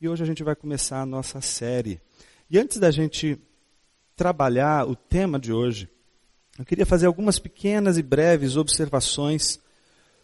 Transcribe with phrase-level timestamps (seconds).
[0.00, 2.00] e hoje a gente vai começar a nossa série.
[2.48, 3.38] E antes da gente
[4.14, 5.88] trabalhar o tema de hoje,
[6.56, 9.58] eu queria fazer algumas pequenas e breves observações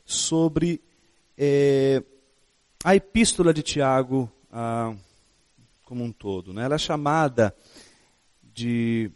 [0.05, 0.81] sobre
[1.37, 2.03] é,
[2.85, 4.95] a epístola de Tiago ah,
[5.85, 6.53] como um todo.
[6.53, 6.65] Né?
[6.65, 7.55] Ela é chamada
[8.43, 9.11] de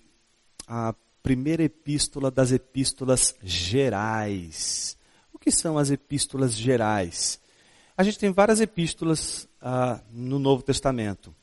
[0.66, 4.96] a primeira epístola das epístolas gerais.
[5.32, 7.40] O que são as epístolas gerais?
[7.98, 11.34] A gente tem várias epístolas ah, no Novo Testamento.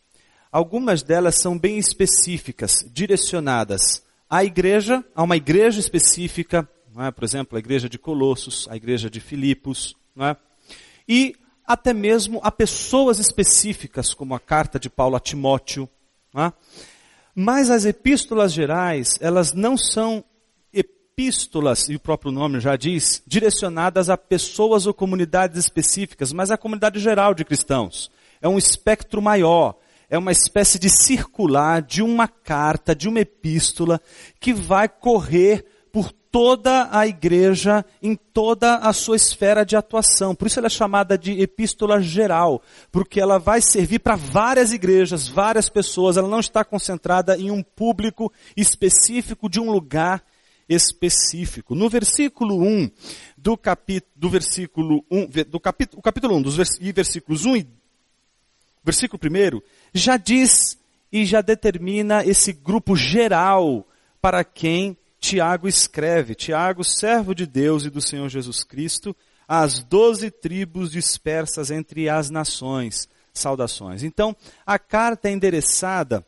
[0.49, 6.65] Algumas delas são bem específicas, direcionadas à igreja, a uma igreja específica,
[6.97, 7.11] é?
[7.11, 10.37] por exemplo, a igreja de Colossos, a igreja de Filipos, é?
[11.05, 11.35] e
[11.67, 15.89] até mesmo a pessoas específicas, como a carta de Paulo a Timóteo.
[16.33, 16.53] É?
[17.35, 20.23] Mas as epístolas gerais, elas não são
[21.17, 26.57] epístolas, e o próprio nome já diz, direcionadas a pessoas ou comunidades específicas, mas à
[26.57, 28.11] comunidade geral de cristãos.
[28.41, 29.77] É um espectro maior,
[30.09, 34.01] é uma espécie de circular de uma carta, de uma epístola,
[34.41, 40.35] que vai correr por toda a igreja, em toda a sua esfera de atuação.
[40.35, 45.29] Por isso ela é chamada de epístola geral, porque ela vai servir para várias igrejas,
[45.29, 50.21] várias pessoas, ela não está concentrada em um público específico de um lugar
[50.67, 51.75] específico.
[51.75, 52.89] No versículo 1
[53.37, 57.55] do capítulo, do versículo 1, do capítulo, o capítulo 1 dos vers, e versículos 1
[57.57, 57.67] e
[58.83, 59.61] versículo 1
[59.93, 60.77] já diz
[61.11, 63.87] e já determina esse grupo geral
[64.21, 66.35] para quem Tiago escreve.
[66.35, 69.15] Tiago, servo de Deus e do Senhor Jesus Cristo,
[69.47, 73.07] às doze tribos dispersas entre as nações.
[73.33, 74.03] Saudações.
[74.03, 76.25] Então, a carta é endereçada,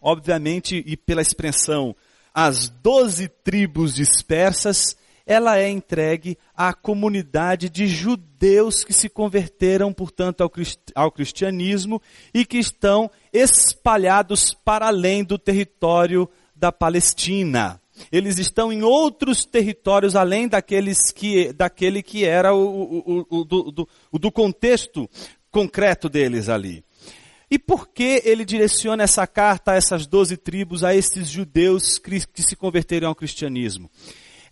[0.00, 1.94] obviamente, e pela expressão
[2.34, 10.48] as doze tribos dispersas, ela é entregue à comunidade de judeus que se converteram, portanto,
[10.94, 12.00] ao cristianismo
[12.34, 17.80] e que estão espalhados para além do território da Palestina.
[18.10, 23.88] Eles estão em outros territórios além daqueles que, daquele que era o, o, o, do,
[24.10, 25.08] o do contexto
[25.50, 26.84] concreto deles ali.
[27.50, 32.42] E por que ele direciona essa carta a essas doze tribos, a esses judeus que,
[32.42, 33.90] se converteram ao cristianismo?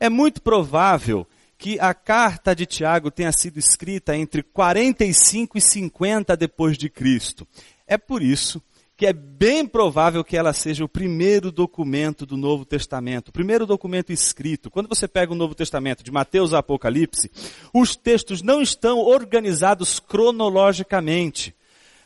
[0.00, 1.26] É muito provável
[1.56, 7.47] que a carta de Tiago tenha sido escrita entre 45 e 50 depois de Cristo.
[7.86, 8.62] É por isso
[8.97, 13.65] que é bem provável que ela seja o primeiro documento do Novo Testamento, o primeiro
[13.65, 14.72] documento escrito.
[14.72, 17.30] Quando você pega o Novo Testamento, de Mateus a Apocalipse,
[17.72, 21.54] os textos não estão organizados cronologicamente,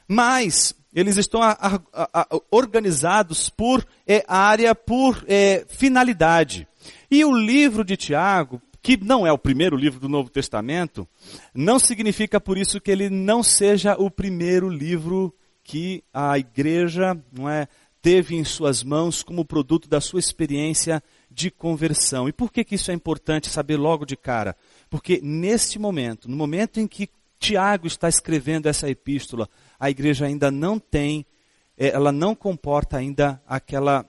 [0.06, 1.80] mas eles estão a, a,
[2.12, 6.66] a, organizados por é, área, por é, finalidade.
[7.10, 11.08] E o livro de Tiago, que não é o primeiro livro do Novo Testamento,
[11.54, 17.48] não significa por isso que ele não seja o primeiro livro que a igreja não
[17.48, 17.68] é,
[18.02, 22.28] teve em suas mãos como produto da sua experiência de conversão.
[22.28, 24.56] E por que, que isso é importante saber logo de cara?
[24.90, 29.48] Porque neste momento, no momento em que Tiago está escrevendo essa epístola,
[29.82, 31.26] a igreja ainda não tem,
[31.76, 34.08] é, ela não comporta ainda aquela,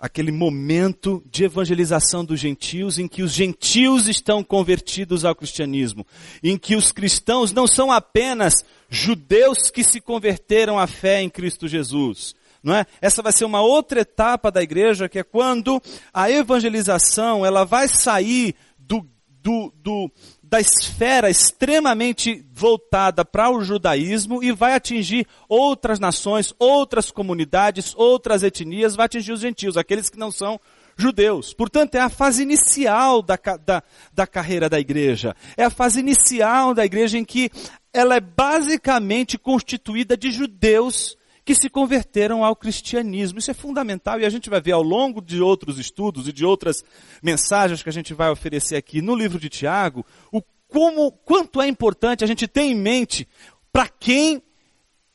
[0.00, 6.06] aquele momento de evangelização dos gentios, em que os gentios estão convertidos ao cristianismo,
[6.42, 11.68] em que os cristãos não são apenas judeus que se converteram à fé em Cristo
[11.68, 12.34] Jesus.
[12.62, 12.86] Não é?
[12.98, 15.78] Essa vai ser uma outra etapa da igreja, que é quando
[16.10, 20.10] a evangelização ela vai sair do, do, do,
[20.52, 28.42] da esfera extremamente voltada para o judaísmo e vai atingir outras nações, outras comunidades, outras
[28.42, 30.60] etnias, vai atingir os gentios, aqueles que não são
[30.94, 31.54] judeus.
[31.54, 33.82] Portanto, é a fase inicial da, da,
[34.12, 35.34] da carreira da igreja.
[35.56, 37.50] É a fase inicial da igreja em que
[37.90, 43.38] ela é basicamente constituída de judeus que se converteram ao cristianismo.
[43.38, 46.44] Isso é fundamental e a gente vai ver ao longo de outros estudos e de
[46.44, 46.84] outras
[47.22, 51.68] mensagens que a gente vai oferecer aqui no livro de Tiago, o como, quanto é
[51.68, 53.28] importante a gente ter em mente
[53.70, 54.42] para quem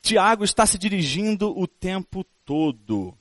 [0.01, 3.17] Tiago está se dirigindo o tempo todo.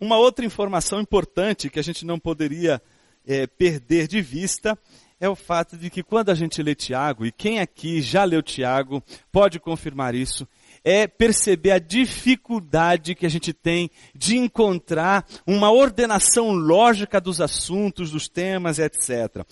[0.00, 2.80] Uma outra informação importante que a gente não poderia
[3.26, 4.78] é, perder de vista
[5.20, 8.42] é o fato de que quando a gente lê Tiago, e quem aqui já leu
[8.42, 9.02] Tiago
[9.32, 10.48] pode confirmar isso,
[10.90, 18.10] é perceber a dificuldade que a gente tem de encontrar uma ordenação lógica dos assuntos,
[18.10, 19.44] dos temas, etc.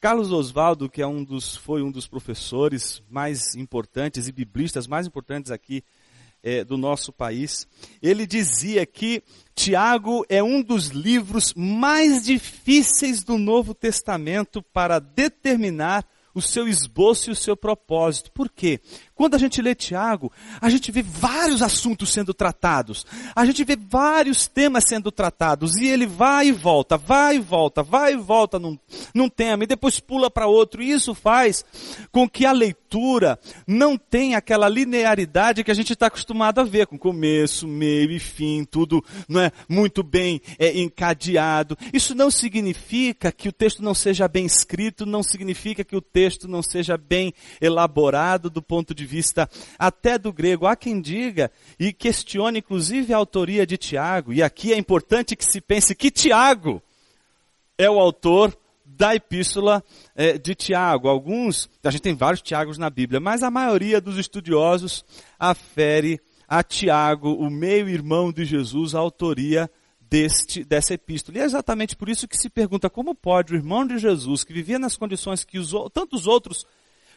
[0.00, 5.04] Carlos Oswaldo, que é um dos, foi um dos professores mais importantes e biblistas mais
[5.04, 5.82] importantes aqui
[6.44, 7.66] é, do nosso país,
[8.00, 9.20] ele dizia que
[9.52, 17.30] Tiago é um dos livros mais difíceis do Novo Testamento para determinar o seu esboço
[17.30, 18.30] e o seu propósito.
[18.32, 18.80] Por quê?
[19.14, 23.76] Quando a gente lê Tiago, a gente vê vários assuntos sendo tratados, a gente vê
[23.76, 28.58] vários temas sendo tratados, e ele vai e volta, vai e volta, vai e volta
[28.58, 28.76] num,
[29.14, 31.64] num tema, e depois pula para outro, e isso faz
[32.10, 36.88] com que a leitura não tenha aquela linearidade que a gente está acostumado a ver,
[36.88, 41.76] com começo, meio e fim, tudo não é muito bem é, encadeado.
[41.92, 46.48] Isso não significa que o texto não seja bem escrito, não significa que o texto
[46.48, 49.48] não seja bem elaborado do ponto de de vista
[49.78, 50.66] até do grego.
[50.66, 54.32] Há quem diga e questione inclusive a autoria de Tiago.
[54.32, 56.82] E aqui é importante que se pense que Tiago
[57.76, 59.82] é o autor da epístola
[60.14, 61.08] eh, de Tiago.
[61.08, 65.04] Alguns, a gente tem vários Tiagos na Bíblia, mas a maioria dos estudiosos
[65.38, 69.70] afere a Tiago, o meio-irmão de Jesus, a autoria
[70.00, 71.38] deste, dessa epístola.
[71.38, 74.52] E é exatamente por isso que se pergunta como pode o irmão de Jesus, que
[74.52, 76.64] vivia nas condições que os, tantos outros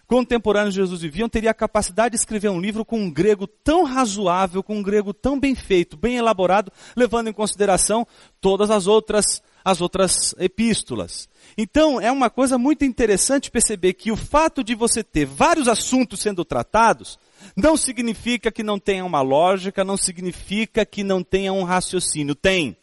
[0.07, 3.83] contemporâneos de Jesus viviam, teria a capacidade de escrever um livro com um grego tão
[3.83, 8.07] razoável, com um grego tão bem feito, bem elaborado, levando em consideração
[8.39, 11.27] todas as outras, as outras epístolas.
[11.57, 16.21] Então, é uma coisa muito interessante perceber que o fato de você ter vários assuntos
[16.21, 17.19] sendo tratados,
[17.55, 22.33] não significa que não tenha uma lógica, não significa que não tenha um raciocínio.
[22.33, 22.77] Tem.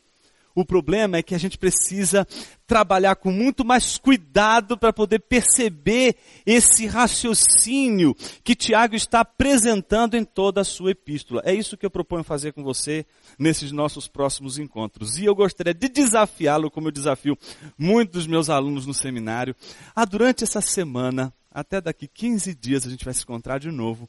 [0.55, 2.27] O problema é que a gente precisa
[2.67, 6.17] trabalhar com muito mais cuidado para poder perceber
[6.47, 11.43] esse raciocínio que Tiago está apresentando em toda a sua epístola.
[11.45, 13.05] É isso que eu proponho fazer com você
[13.39, 15.19] nesses nossos próximos encontros.
[15.19, 17.37] E eu gostaria de desafiá-lo, como eu desafio
[17.77, 19.57] muitos dos meus alunos no seminário,
[19.95, 24.09] a durante essa semana, até daqui 15 dias a gente vai se encontrar de novo,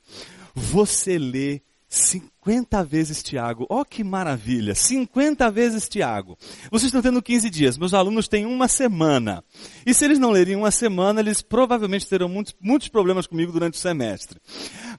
[0.53, 1.61] você lê
[1.95, 3.65] 50 vezes Tiago.
[3.69, 4.75] Oh, que maravilha!
[4.75, 6.37] 50 vezes Tiago.
[6.69, 7.77] Vocês estão tendo 15 dias.
[7.77, 9.43] Meus alunos têm uma semana.
[9.85, 13.75] E se eles não lerem uma semana, eles provavelmente terão muitos, muitos problemas comigo durante
[13.75, 14.39] o semestre.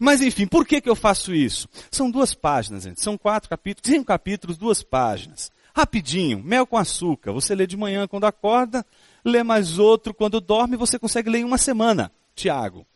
[0.00, 1.68] Mas enfim, por que, que eu faço isso?
[1.90, 3.02] São duas páginas, gente.
[3.02, 5.50] São quatro capítulos, cinco capítulos, duas páginas.
[5.74, 7.32] Rapidinho, mel com açúcar.
[7.32, 8.84] Você lê de manhã quando acorda,
[9.22, 12.10] lê mais outro quando dorme, você consegue ler em uma semana.
[12.34, 12.86] Tiago.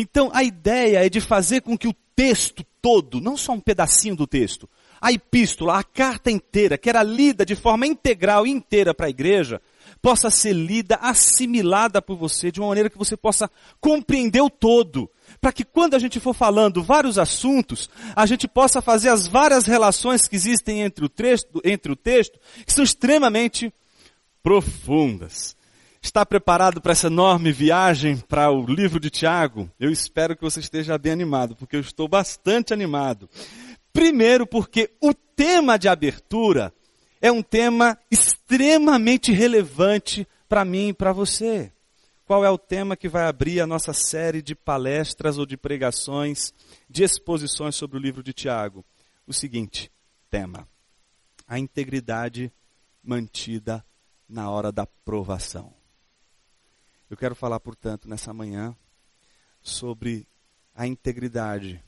[0.00, 4.14] Então a ideia é de fazer com que o texto todo, não só um pedacinho
[4.14, 4.68] do texto,
[5.00, 9.10] a epístola, a carta inteira, que era lida de forma integral e inteira para a
[9.10, 9.60] igreja,
[10.00, 13.50] possa ser lida, assimilada por você, de uma maneira que você possa
[13.80, 15.10] compreender o todo.
[15.40, 19.66] Para que quando a gente for falando vários assuntos, a gente possa fazer as várias
[19.66, 23.72] relações que existem entre o texto, entre o texto que são extremamente
[24.44, 25.57] profundas.
[26.00, 29.70] Está preparado para essa enorme viagem para o livro de Tiago?
[29.78, 33.28] Eu espero que você esteja bem animado, porque eu estou bastante animado.
[33.92, 36.72] Primeiro, porque o tema de abertura
[37.20, 41.72] é um tema extremamente relevante para mim e para você.
[42.24, 46.52] Qual é o tema que vai abrir a nossa série de palestras ou de pregações,
[46.88, 48.84] de exposições sobre o livro de Tiago?
[49.26, 49.90] O seguinte
[50.30, 50.68] tema:
[51.46, 52.52] a integridade
[53.02, 53.84] mantida
[54.28, 55.77] na hora da provação.
[57.10, 58.76] Eu quero falar, portanto, nessa manhã
[59.62, 60.28] sobre
[60.74, 61.82] a integridade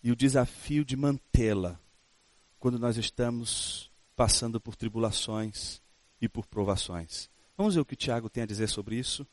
[0.00, 1.78] e o desafio de mantê-la
[2.60, 5.82] quando nós estamos passando por tribulações
[6.20, 7.28] e por provações.
[7.56, 9.26] Vamos ver o que Tiago tem a dizer sobre isso?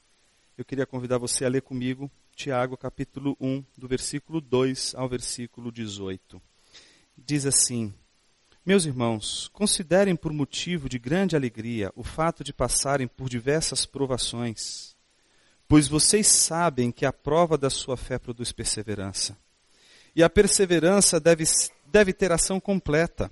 [0.58, 5.72] Eu queria convidar você a ler comigo Tiago capítulo 1, do versículo 2 ao versículo
[5.72, 6.42] 18.
[7.16, 7.94] Diz assim:
[8.66, 14.90] Meus irmãos, considerem por motivo de grande alegria o fato de passarem por diversas provações
[15.72, 19.38] pois vocês sabem que a prova da sua fé produz perseverança.
[20.13, 21.46] E a perseverança deve,
[21.86, 23.32] deve ter ação completa,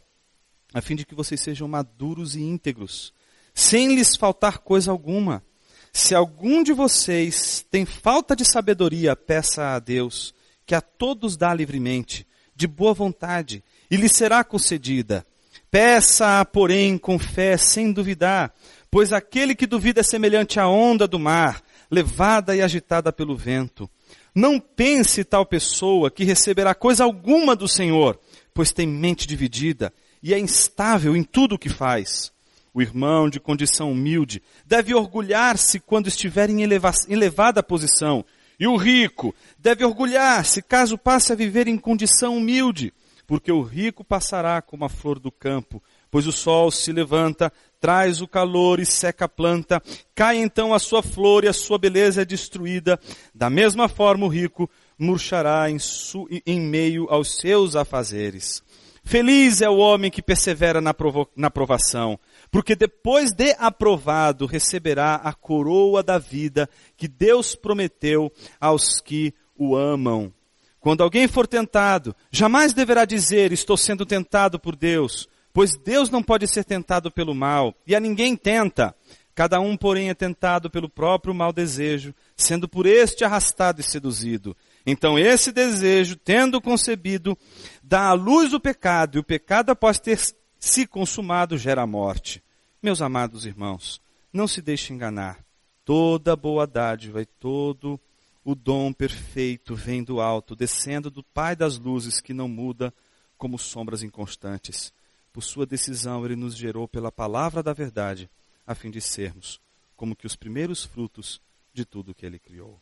[0.73, 3.13] a fim de que vocês sejam maduros e íntegros,
[3.53, 5.43] sem lhes faltar coisa alguma.
[5.91, 10.33] Se algum de vocês tem falta de sabedoria, peça a Deus,
[10.65, 15.27] que a todos dá livremente, de boa vontade, e lhe será concedida.
[15.69, 18.55] Peça, porém, com fé, sem duvidar,
[18.89, 23.89] pois aquele que duvida é semelhante à onda do mar, levada e agitada pelo vento.
[24.33, 28.19] Não pense tal pessoa que receberá coisa alguma do Senhor,
[28.53, 32.31] pois tem mente dividida e é instável em tudo o que faz.
[32.73, 38.23] O irmão de condição humilde deve orgulhar-se quando estiver em elevada posição,
[38.59, 42.93] e o rico deve orgulhar-se caso passe a viver em condição humilde,
[43.25, 48.21] porque o rico passará como a flor do campo, pois o sol se levanta traz
[48.21, 49.81] o calor e seca a planta,
[50.13, 52.99] cai então a sua flor e a sua beleza é destruída.
[53.33, 58.61] Da mesma forma o rico murchará em, su, em meio aos seus afazeres.
[59.03, 60.93] Feliz é o homem que persevera na,
[61.35, 62.19] na provação,
[62.51, 69.75] porque depois de aprovado receberá a coroa da vida que Deus prometeu aos que o
[69.75, 70.33] amam.
[70.79, 76.23] Quando alguém for tentado, jamais deverá dizer, estou sendo tentado por Deus, pois Deus não
[76.23, 78.95] pode ser tentado pelo mal, e a ninguém tenta.
[79.33, 84.55] Cada um, porém, é tentado pelo próprio mau desejo, sendo por este arrastado e seduzido.
[84.85, 87.37] Então esse desejo, tendo concebido,
[87.81, 90.19] dá à luz o pecado, e o pecado, após ter
[90.59, 92.43] se consumado, gera a morte.
[92.81, 94.01] Meus amados irmãos,
[94.31, 95.39] não se deixe enganar.
[95.85, 97.99] Toda boa dádiva e todo
[98.43, 102.93] o dom perfeito vem do alto, descendo do Pai das luzes, que não muda
[103.37, 104.93] como sombras inconstantes.
[105.31, 108.29] Por sua decisão, ele nos gerou pela palavra da verdade,
[108.65, 109.61] a fim de sermos
[109.99, 111.41] como que os primeiros frutos
[111.73, 112.81] de tudo que ele criou.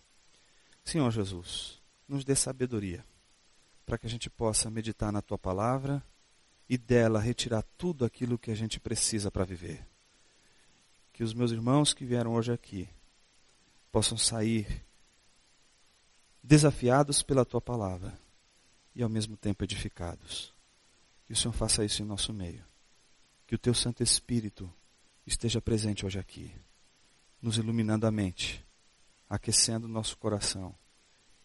[0.84, 3.04] Senhor Jesus, nos dê sabedoria
[3.88, 6.04] para que a gente possa meditar na tua palavra
[6.70, 9.84] e dela retirar tudo aquilo que a gente precisa para viver.
[11.12, 12.88] Que os meus irmãos que vieram hoje aqui
[13.92, 14.86] possam sair
[16.44, 18.18] desafiados pela tua palavra
[18.94, 20.54] e ao mesmo tempo edificados.
[21.28, 22.66] Que o Senhor faça isso em nosso meio.
[23.46, 24.74] Que o teu Santo Espírito
[25.26, 26.52] esteja presente hoje aqui,
[27.42, 28.66] nos iluminando a mente,
[29.30, 30.74] aquecendo nosso coração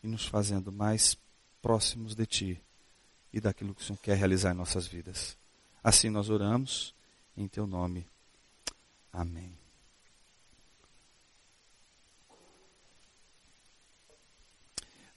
[0.03, 1.19] e nos fazendo mais
[1.61, 2.63] próximos de ti
[3.33, 5.37] e daquilo que o Senhor quer realizar em nossas vidas.
[5.83, 6.95] Assim nós oramos
[7.37, 8.09] em teu nome.
[9.13, 9.63] Amém.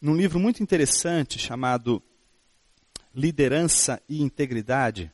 [0.06, 2.00] num livro muito interessante chamado
[3.16, 5.10] Liderança e Integridade,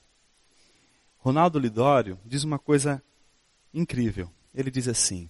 [1.19, 3.01] Ronaldo Lidório diz uma coisa
[3.71, 4.27] incrível.
[4.55, 5.29] Ele diz assim: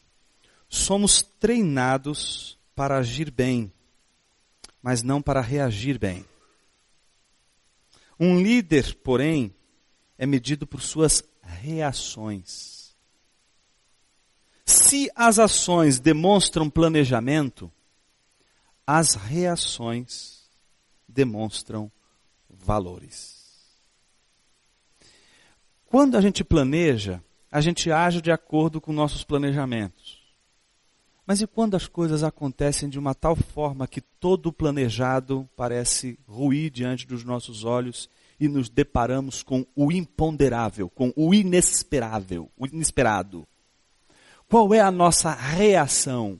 [0.69, 3.73] somos treinados para agir bem,
[4.81, 6.25] mas não para reagir bem.
[8.17, 9.53] Um líder, porém,
[10.17, 12.95] é medido por suas reações.
[14.65, 17.69] Se as ações demonstram planejamento,
[18.87, 20.49] as reações
[21.05, 21.91] demonstram
[22.63, 23.41] valores.
[25.85, 30.21] Quando a gente planeja, a gente age de acordo com nossos planejamentos.
[31.25, 36.17] Mas e quando as coisas acontecem de uma tal forma que todo o planejado parece
[36.27, 42.65] ruir diante dos nossos olhos e nos deparamos com o imponderável, com o inesperável, o
[42.65, 43.47] inesperado?
[44.49, 46.39] Qual é a nossa reação?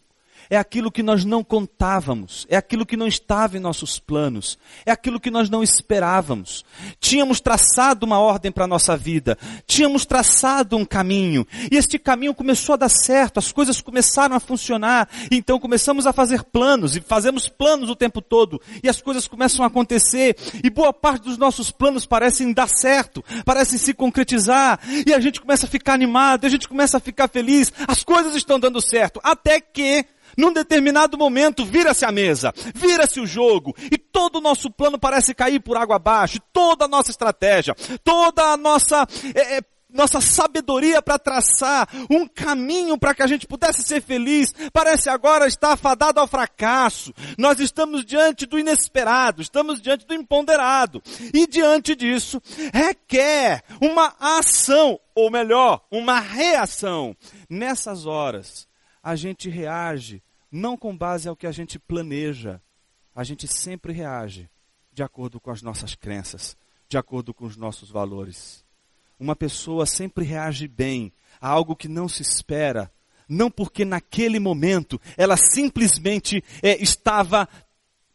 [0.52, 4.92] É aquilo que nós não contávamos, é aquilo que não estava em nossos planos, é
[4.92, 6.66] aquilo que nós não esperávamos.
[7.00, 12.36] Tínhamos traçado uma ordem para a nossa vida, tínhamos traçado um caminho, e este caminho
[12.36, 17.00] começou a dar certo, as coisas começaram a funcionar, então começamos a fazer planos, e
[17.00, 21.38] fazemos planos o tempo todo, e as coisas começam a acontecer, e boa parte dos
[21.38, 26.44] nossos planos parecem dar certo, parecem se concretizar, e a gente começa a ficar animado,
[26.44, 30.06] a gente começa a ficar feliz, as coisas estão dando certo, até que
[30.38, 35.34] num determinado momento, vira-se a mesa, vira-se o jogo, e todo o nosso plano parece
[35.34, 41.02] cair por água abaixo, toda a nossa estratégia, toda a nossa, é, é, nossa sabedoria
[41.02, 46.20] para traçar um caminho para que a gente pudesse ser feliz, parece agora estar afadado
[46.20, 47.14] ao fracasso.
[47.38, 51.02] Nós estamos diante do inesperado, estamos diante do imponderado.
[51.34, 52.42] E diante disso,
[52.74, 57.16] requer uma ação, ou melhor, uma reação.
[57.50, 58.68] Nessas horas,
[59.04, 62.62] a gente reage não com base ao que a gente planeja,
[63.16, 64.50] a gente sempre reage
[64.92, 66.58] de acordo com as nossas crenças,
[66.90, 68.66] de acordo com os nossos valores.
[69.20, 72.92] Uma pessoa sempre reage bem a algo que não se espera,
[73.30, 77.48] não porque naquele momento ela simplesmente é, estava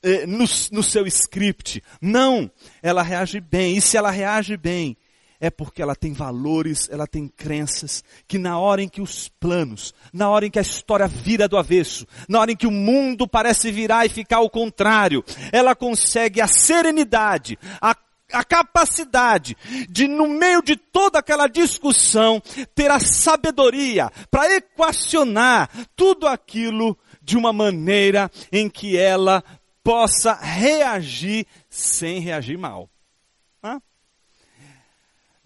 [0.03, 1.83] é, no, no seu script.
[2.01, 2.51] Não,
[2.83, 3.77] ela reage bem.
[3.77, 4.97] E se ela reage bem,
[5.41, 9.95] é porque ela tem valores, ela tem crenças, que na hora em que os planos,
[10.13, 13.29] na hora em que a história vira do avesso, na hora em que o mundo
[13.29, 17.95] parece virar e ficar ao contrário, ela consegue a serenidade, a
[18.33, 19.57] a capacidade
[19.89, 22.43] de, no meio de toda aquela discussão,
[22.75, 29.45] ter a sabedoria para equacionar tudo aquilo de uma maneira em que ela
[29.83, 32.91] possa reagir sem reagir mal.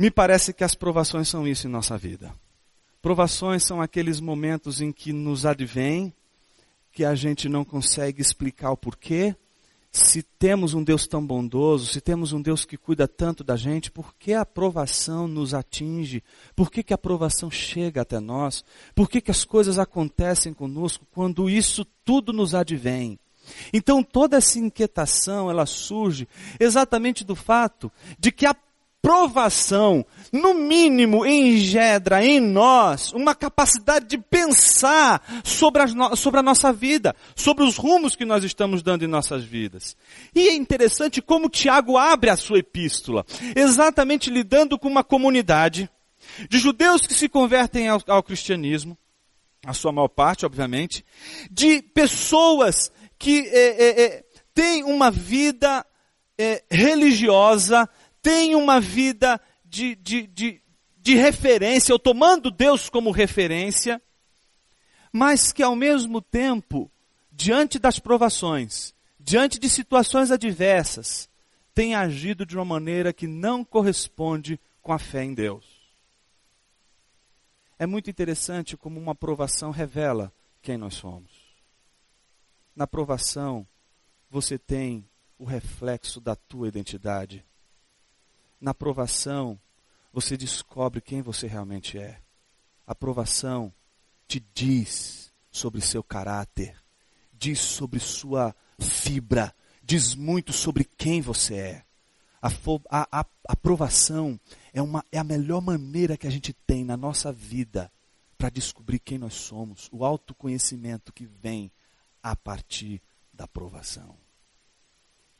[0.00, 2.34] Me parece que as provações são isso em nossa vida.
[3.02, 6.10] Provações são aqueles momentos em que nos advém,
[6.90, 9.36] que a gente não consegue explicar o porquê.
[9.92, 13.90] Se temos um Deus tão bondoso, se temos um Deus que cuida tanto da gente,
[13.90, 16.24] por que a aprovação nos atinge?
[16.56, 18.64] Por que, que a aprovação chega até nós?
[18.94, 23.18] Por que, que as coisas acontecem conosco quando isso tudo nos advém?
[23.70, 26.26] Então toda essa inquietação, ela surge
[26.58, 28.56] exatamente do fato de que a
[29.02, 36.72] provação, no mínimo, engendra em nós uma capacidade de pensar sobre a, sobre a nossa
[36.72, 39.96] vida, sobre os rumos que nós estamos dando em nossas vidas.
[40.34, 43.24] E é interessante como Tiago abre a sua epístola,
[43.56, 45.88] exatamente lidando com uma comunidade
[46.48, 48.96] de judeus que se convertem ao, ao cristianismo,
[49.64, 51.04] a sua maior parte, obviamente,
[51.50, 55.84] de pessoas que é, é, é, têm uma vida
[56.38, 57.88] é, religiosa,
[58.22, 60.62] têm uma vida de, de, de,
[60.98, 64.00] de referência, ou tomando Deus como referência,
[65.12, 66.90] mas que ao mesmo tempo,
[67.32, 71.28] diante das provações, diante de situações adversas,
[71.74, 75.80] tem agido de uma maneira que não corresponde com a fé em Deus.
[77.78, 81.30] É muito interessante como uma provação revela quem nós somos.
[82.76, 83.66] Na provação,
[84.28, 85.08] você tem
[85.38, 87.44] o reflexo da tua identidade.
[88.60, 89.58] Na provação,
[90.12, 92.20] você descobre quem você realmente é.
[92.86, 93.72] A provação
[94.28, 96.76] te diz sobre seu caráter,
[97.32, 101.84] diz sobre sua fibra, diz muito sobre quem você é.
[102.42, 102.48] A,
[102.90, 104.38] a, a, a provação
[104.72, 107.90] é, uma, é a melhor maneira que a gente tem na nossa vida
[108.36, 111.70] para descobrir quem nós somos, o autoconhecimento que vem
[112.22, 113.02] a partir
[113.32, 114.16] da provação.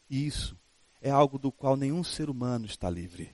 [0.08, 0.58] Isso
[1.00, 3.30] é algo do qual nenhum ser humano está livre.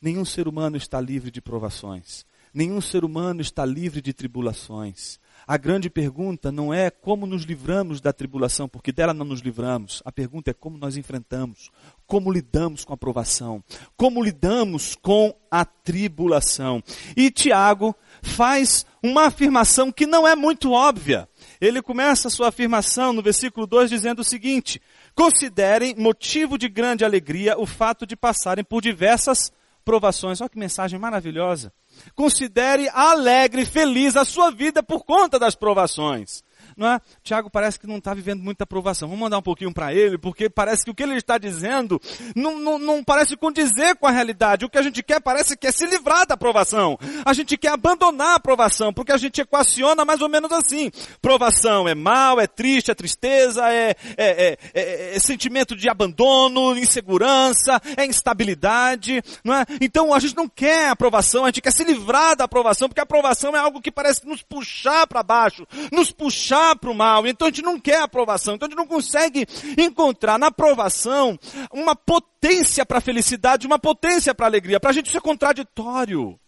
[0.00, 2.24] Nenhum ser humano está livre de provações.
[2.54, 5.18] Nenhum ser humano está livre de tribulações.
[5.46, 10.02] A grande pergunta não é como nos livramos da tribulação, porque dela não nos livramos.
[10.04, 11.70] A pergunta é como nós enfrentamos,
[12.06, 13.62] como lidamos com a provação,
[13.96, 16.82] como lidamos com a tribulação.
[17.16, 21.28] E Tiago faz uma afirmação que não é muito óbvia.
[21.60, 24.82] Ele começa a sua afirmação no versículo 2 dizendo o seguinte:
[25.18, 29.50] Considerem motivo de grande alegria o fato de passarem por diversas
[29.84, 30.40] provações.
[30.40, 31.72] Olha que mensagem maravilhosa.
[32.14, 36.44] Considere alegre, feliz a sua vida por conta das provações
[36.78, 37.00] não é?
[37.24, 39.08] Tiago parece que não está vivendo muita aprovação.
[39.08, 42.00] Vamos mandar um pouquinho para ele, porque parece que o que ele está dizendo
[42.36, 44.64] não, não, não parece condizer com a realidade.
[44.64, 46.96] O que a gente quer parece que é se livrar da aprovação.
[47.24, 50.90] A gente quer abandonar a aprovação, porque a gente equaciona mais ou menos assim.
[51.20, 57.80] Provação é mal, é triste, é tristeza, é, é, é, é sentimento de abandono, insegurança,
[57.96, 59.64] é instabilidade, não é?
[59.80, 63.02] Então a gente não quer aprovação, a gente quer se livrar da aprovação, porque a
[63.02, 67.26] aprovação é algo que parece nos puxar para baixo, nos puxar para o mal.
[67.26, 68.54] Então a gente não quer aprovação.
[68.54, 71.38] Então a gente não consegue encontrar na aprovação
[71.72, 74.80] uma potência para a felicidade, uma potência para a alegria.
[74.80, 76.38] Para a gente isso é contraditório.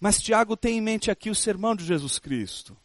[0.00, 2.76] Mas Tiago tem em mente aqui o sermão de Jesus Cristo.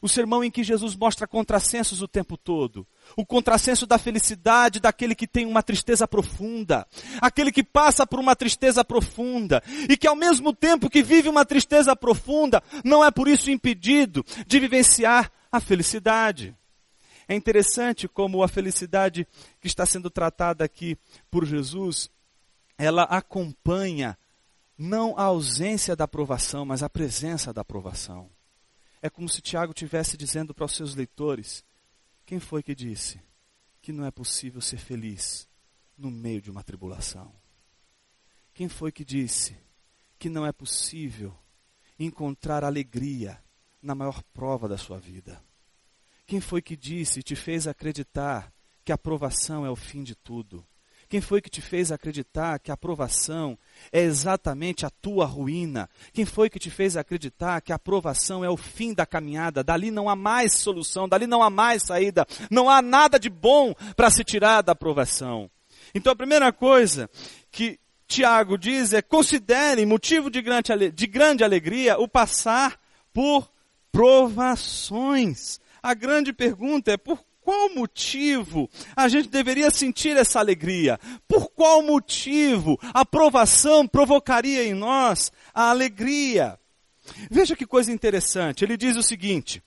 [0.00, 2.86] O sermão em que Jesus mostra contrassensos o tempo todo.
[3.16, 6.86] O contrassenso da felicidade daquele que tem uma tristeza profunda.
[7.20, 9.62] Aquele que passa por uma tristeza profunda.
[9.88, 14.24] E que ao mesmo tempo que vive uma tristeza profunda, não é por isso impedido
[14.46, 16.56] de vivenciar a felicidade.
[17.26, 19.26] É interessante como a felicidade
[19.60, 20.96] que está sendo tratada aqui
[21.30, 22.10] por Jesus,
[22.76, 24.16] ela acompanha
[24.78, 28.30] não a ausência da aprovação, mas a presença da aprovação.
[29.02, 31.64] É como se Tiago estivesse dizendo para os seus leitores:
[32.24, 33.20] quem foi que disse
[33.82, 35.48] que não é possível ser feliz
[35.96, 37.32] no meio de uma tribulação?
[38.54, 39.56] Quem foi que disse
[40.18, 41.36] que não é possível
[41.98, 43.40] encontrar alegria
[43.82, 45.42] na maior prova da sua vida?
[46.26, 48.52] Quem foi que disse e te fez acreditar
[48.84, 50.66] que a aprovação é o fim de tudo?
[51.08, 53.58] Quem foi que te fez acreditar que a aprovação
[53.90, 55.88] é exatamente a tua ruína?
[56.12, 59.64] Quem foi que te fez acreditar que a aprovação é o fim da caminhada?
[59.64, 63.74] Dali não há mais solução, dali não há mais saída, não há nada de bom
[63.96, 65.50] para se tirar da aprovação.
[65.94, 67.08] Então a primeira coisa
[67.50, 72.78] que Tiago diz é: considerem motivo de grande, de grande alegria o passar
[73.14, 73.50] por
[73.98, 75.58] provações.
[75.82, 81.00] A grande pergunta é por qual motivo a gente deveria sentir essa alegria?
[81.26, 86.56] Por qual motivo a provação provocaria em nós a alegria?
[87.28, 88.62] Veja que coisa interessante.
[88.62, 89.60] Ele diz o seguinte: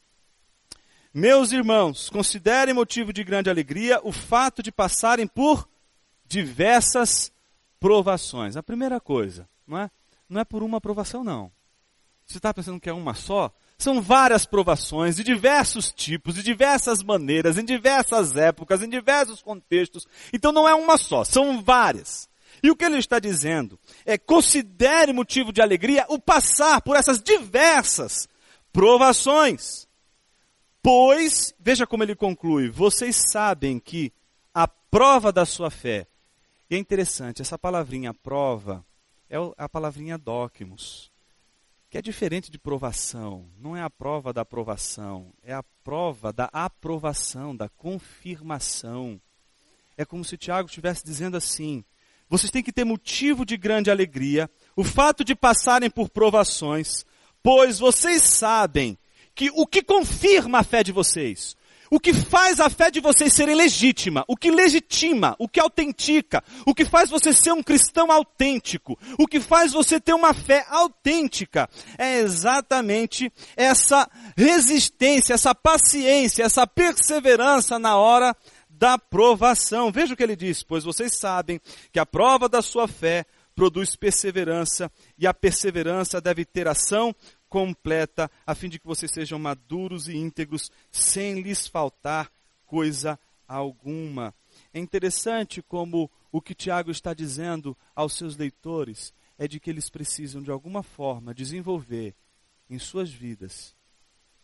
[1.13, 5.67] Meus irmãos, considerem motivo de grande alegria o fato de passarem por
[6.25, 7.33] diversas
[7.81, 8.55] provações.
[8.55, 9.91] A primeira coisa, não é?
[10.29, 11.51] Não é por uma provação, não.
[12.25, 13.53] Você está pensando que é uma só?
[13.81, 20.05] São várias provações de diversos tipos, de diversas maneiras, em diversas épocas, em diversos contextos.
[20.31, 22.29] Então não é uma só, são várias.
[22.61, 27.19] E o que ele está dizendo é considere motivo de alegria o passar por essas
[27.19, 28.29] diversas
[28.71, 29.87] provações.
[30.83, 34.13] Pois, veja como ele conclui, vocês sabem que
[34.53, 36.05] a prova da sua fé,
[36.69, 38.85] e é interessante, essa palavrinha prova,
[39.27, 41.10] é a palavrinha docmos,
[41.91, 43.49] que é diferente de provação.
[43.59, 49.19] Não é a prova da aprovação, é a prova da aprovação, da confirmação.
[49.97, 51.83] É como se Tiago estivesse dizendo assim:
[52.29, 57.05] vocês têm que ter motivo de grande alegria, o fato de passarem por provações,
[57.43, 58.97] pois vocês sabem
[59.35, 61.57] que o que confirma a fé de vocês,
[61.91, 66.41] o que faz a fé de vocês serem legítima, o que legitima, o que autentica,
[66.65, 70.65] o que faz você ser um cristão autêntico, o que faz você ter uma fé
[70.69, 78.33] autêntica, é exatamente essa resistência, essa paciência, essa perseverança na hora
[78.69, 79.91] da provação.
[79.91, 81.59] Veja o que ele diz, pois vocês sabem
[81.91, 87.13] que a prova da sua fé produz perseverança e a perseverança deve ter ação
[87.51, 92.31] completa, a fim de que vocês sejam maduros e íntegros, sem lhes faltar
[92.65, 94.33] coisa alguma.
[94.73, 99.89] É interessante como o que Tiago está dizendo aos seus leitores é de que eles
[99.89, 102.15] precisam, de alguma forma, desenvolver
[102.69, 103.75] em suas vidas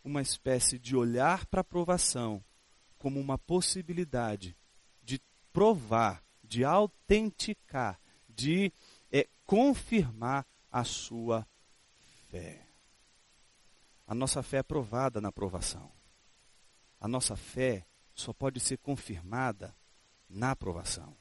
[0.04, 2.44] uma espécie de olhar para a provação
[2.98, 4.54] como uma possibilidade
[5.02, 5.18] de
[5.50, 8.70] provar, de autenticar, de
[9.10, 11.46] é, confirmar a sua
[12.30, 12.67] fé.
[14.08, 15.92] A nossa fé é provada na provação.
[16.98, 19.76] A nossa fé só pode ser confirmada
[20.26, 21.14] na aprovação.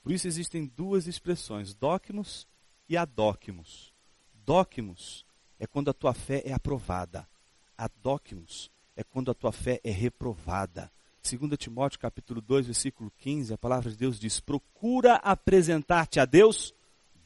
[0.00, 2.46] Por isso existem duas expressões, docmos
[2.88, 3.92] e adóquimos.
[4.32, 5.26] Docmos
[5.58, 7.28] é quando a tua fé é aprovada.
[7.76, 10.92] Adóquimos é quando a tua fé é reprovada.
[11.28, 16.72] 2 Timóteo capítulo 2, versículo 15, a palavra de Deus diz: "Procura apresentar-te a Deus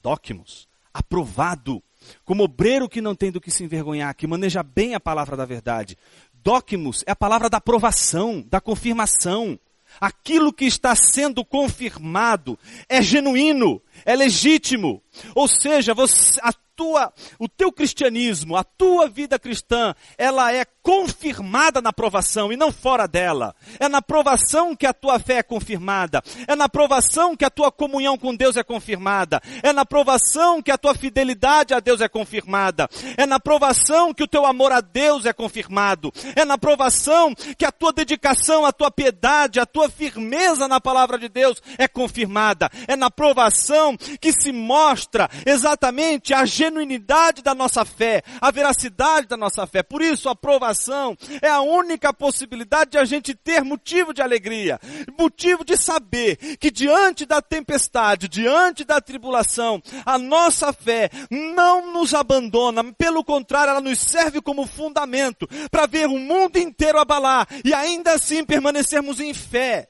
[0.00, 1.82] docmos, aprovado,
[2.24, 5.44] como obreiro que não tem do que se envergonhar, que maneja bem a palavra da
[5.44, 5.96] verdade.
[6.32, 9.58] Docmus é a palavra da aprovação, da confirmação.
[10.00, 12.58] Aquilo que está sendo confirmado
[12.88, 15.02] é genuíno, é legítimo.
[15.34, 21.82] Ou seja, você, a tua, o teu cristianismo, a tua vida cristã, ela é confirmada
[21.82, 23.52] na provação e não fora dela.
[23.80, 26.22] É na provação que a tua fé é confirmada.
[26.46, 29.42] É na provação que a tua comunhão com Deus é confirmada.
[29.62, 32.88] É na provação que a tua fidelidade a Deus é confirmada.
[33.16, 36.12] É na provação que o teu amor a Deus é confirmado.
[36.36, 41.18] É na provação que a tua dedicação, a tua piedade, a tua firmeza na palavra
[41.18, 42.70] de Deus é confirmada.
[42.86, 49.36] É na provação que se mostra exatamente a genuinidade da nossa fé, a veracidade da
[49.36, 49.82] nossa fé.
[49.82, 54.78] Por isso, a provação é a única possibilidade de a gente ter motivo de alegria,
[55.18, 62.14] motivo de saber que diante da tempestade, diante da tribulação, a nossa fé não nos
[62.14, 67.72] abandona, pelo contrário, ela nos serve como fundamento para ver o mundo inteiro abalar e
[67.72, 69.88] ainda assim permanecermos em fé.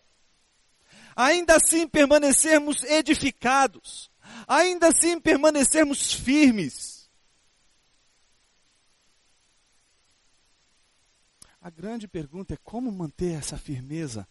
[1.17, 4.08] Ainda assim permanecermos edificados
[4.49, 7.09] ainda assim permanecermos firmes.
[11.61, 14.27] A grande pergunta é como manter essa firmeza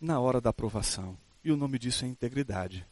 [0.00, 1.18] na hora da aprovação.
[1.44, 2.86] E o nome disso é integridade.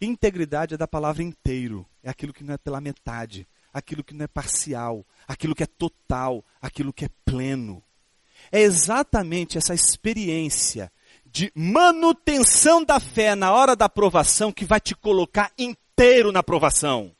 [0.00, 4.24] Integridade é da palavra inteiro, é aquilo que não é pela metade, aquilo que não
[4.24, 7.82] é parcial, aquilo que é total, aquilo que é pleno.
[8.52, 10.90] É exatamente essa experiência
[11.30, 17.12] de manutenção da fé na hora da aprovação que vai te colocar inteiro na aprovação.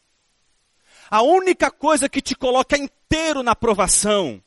[1.11, 4.43] A única coisa que te coloca inteiro na aprovação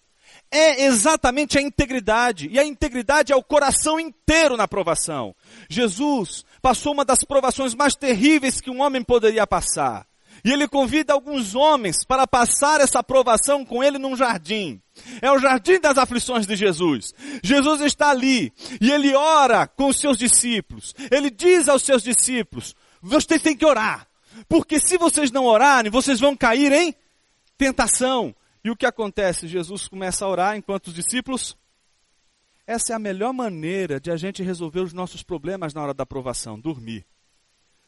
[0.52, 2.50] é exatamente a integridade.
[2.52, 5.34] E a integridade é o coração inteiro na aprovação.
[5.69, 10.06] Jesus passou uma das provações mais terríveis que um homem poderia passar.
[10.43, 14.82] E ele convida alguns homens para passar essa aprovação com ele num jardim.
[15.21, 17.13] É o jardim das aflições de Jesus.
[17.43, 20.95] Jesus está ali e ele ora com os seus discípulos.
[21.12, 24.08] Ele diz aos seus discípulos: vocês têm que orar,
[24.47, 26.95] porque se vocês não orarem, vocês vão cair em
[27.58, 28.36] tentação.
[28.63, 29.47] E o que acontece?
[29.47, 31.58] Jesus começa a orar enquanto os discípulos.
[32.65, 36.04] Essa é a melhor maneira de a gente resolver os nossos problemas na hora da
[36.04, 37.06] aprovação: dormir.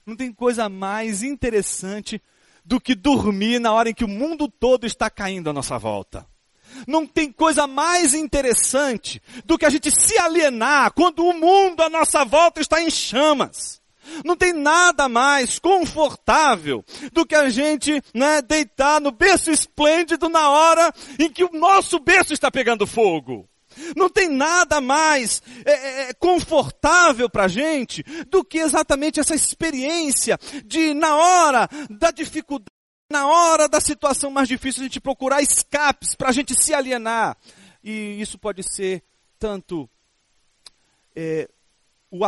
[0.06, 2.22] Não tem coisa mais interessante
[2.66, 6.26] do que dormir na hora em que o mundo todo está caindo à nossa volta.
[6.88, 11.90] Não tem coisa mais interessante do que a gente se alienar quando o mundo à
[11.90, 13.82] nossa volta está em chamas.
[14.26, 20.50] Não tem nada mais confortável do que a gente né, deitar no berço esplêndido na
[20.50, 23.48] hora em que o nosso berço está pegando fogo.
[23.96, 29.36] Não tem nada mais é, é, é confortável para a gente do que exatamente essa
[29.36, 32.72] experiência de, na hora da dificuldade,
[33.10, 37.38] na hora da situação mais difícil, a gente procurar escapes para a gente se alienar.
[37.84, 39.04] E isso pode ser
[39.38, 39.90] tanto
[41.16, 41.48] é,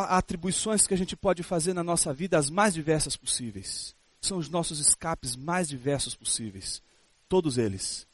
[0.07, 3.95] atribuições que a gente pode fazer na nossa vida, as mais diversas possíveis.
[4.21, 6.81] são os nossos escapes mais diversos possíveis.
[7.29, 8.07] Todos eles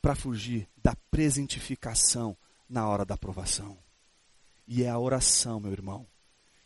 [0.00, 2.36] para fugir da presentificação
[2.68, 3.78] na hora da aprovação.
[4.66, 6.06] E é a oração, meu irmão,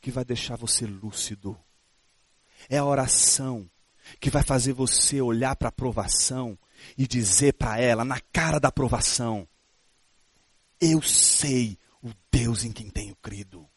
[0.00, 1.58] que vai deixar você lúcido.
[2.68, 3.68] É a oração
[4.18, 6.58] que vai fazer você olhar para a aprovação
[6.96, 9.46] e dizer para ela, na cara da aprovação:
[10.80, 13.68] Eu sei o Deus em quem tenho crido.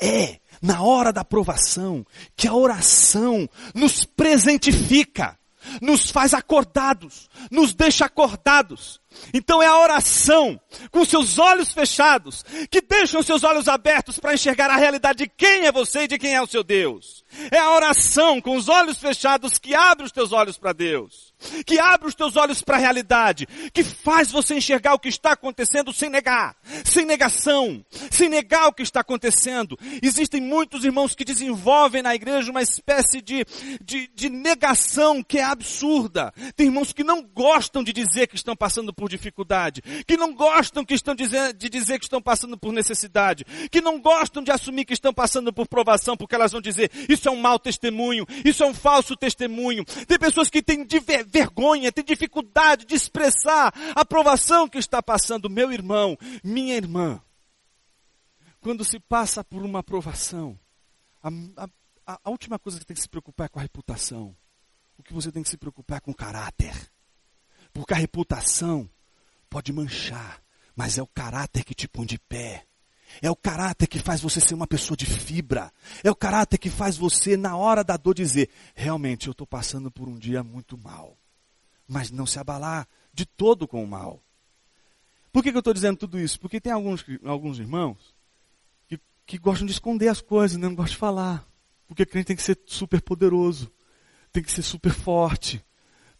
[0.00, 5.38] É na hora da aprovação que a oração nos presentifica,
[5.80, 9.00] nos faz acordados, nos deixa acordados.
[9.32, 14.70] Então é a oração, com seus olhos fechados, que deixam seus olhos abertos para enxergar
[14.70, 17.24] a realidade de quem é você e de quem é o seu Deus.
[17.50, 21.78] É a oração com os olhos fechados que abre os teus olhos para Deus que
[21.78, 25.92] abre os teus olhos para a realidade, que faz você enxergar o que está acontecendo
[25.92, 29.78] sem negar, sem negação, sem negar o que está acontecendo.
[30.02, 33.44] Existem muitos irmãos que desenvolvem na igreja uma espécie de,
[33.82, 36.32] de, de negação que é absurda.
[36.56, 40.84] Tem irmãos que não gostam de dizer que estão passando por dificuldade, que não gostam
[40.84, 44.84] que estão dizer, de dizer que estão passando por necessidade, que não gostam de assumir
[44.84, 48.62] que estão passando por provação, porque elas vão dizer, isso é um mau testemunho, isso
[48.62, 49.84] é um falso testemunho.
[49.84, 50.86] Tem pessoas que têm
[51.26, 55.50] vergonha, tem dificuldade de expressar a aprovação que está passando.
[55.50, 57.20] Meu irmão, minha irmã,
[58.60, 60.58] quando se passa por uma aprovação,
[61.22, 61.28] a,
[62.06, 64.36] a, a última coisa que tem que se preocupar é com a reputação.
[64.96, 66.72] O que você tem que se preocupar é com o caráter.
[67.74, 68.88] Porque a reputação
[69.50, 70.40] pode manchar,
[70.74, 72.64] mas é o caráter que te põe de pé.
[73.20, 75.70] É o caráter que faz você ser uma pessoa de fibra.
[76.02, 79.90] É o caráter que faz você, na hora da dor, dizer: realmente eu estou passando
[79.90, 81.18] por um dia muito mal
[81.86, 84.22] mas não se abalar de todo com o mal.
[85.32, 86.38] Por que, que eu estou dizendo tudo isso?
[86.40, 88.14] Porque tem alguns, alguns irmãos
[88.88, 90.68] que, que gostam de esconder as coisas, né?
[90.68, 91.46] não gostam de falar.
[91.86, 93.70] Porque crente tem que ser super poderoso,
[94.32, 95.64] tem que ser super forte,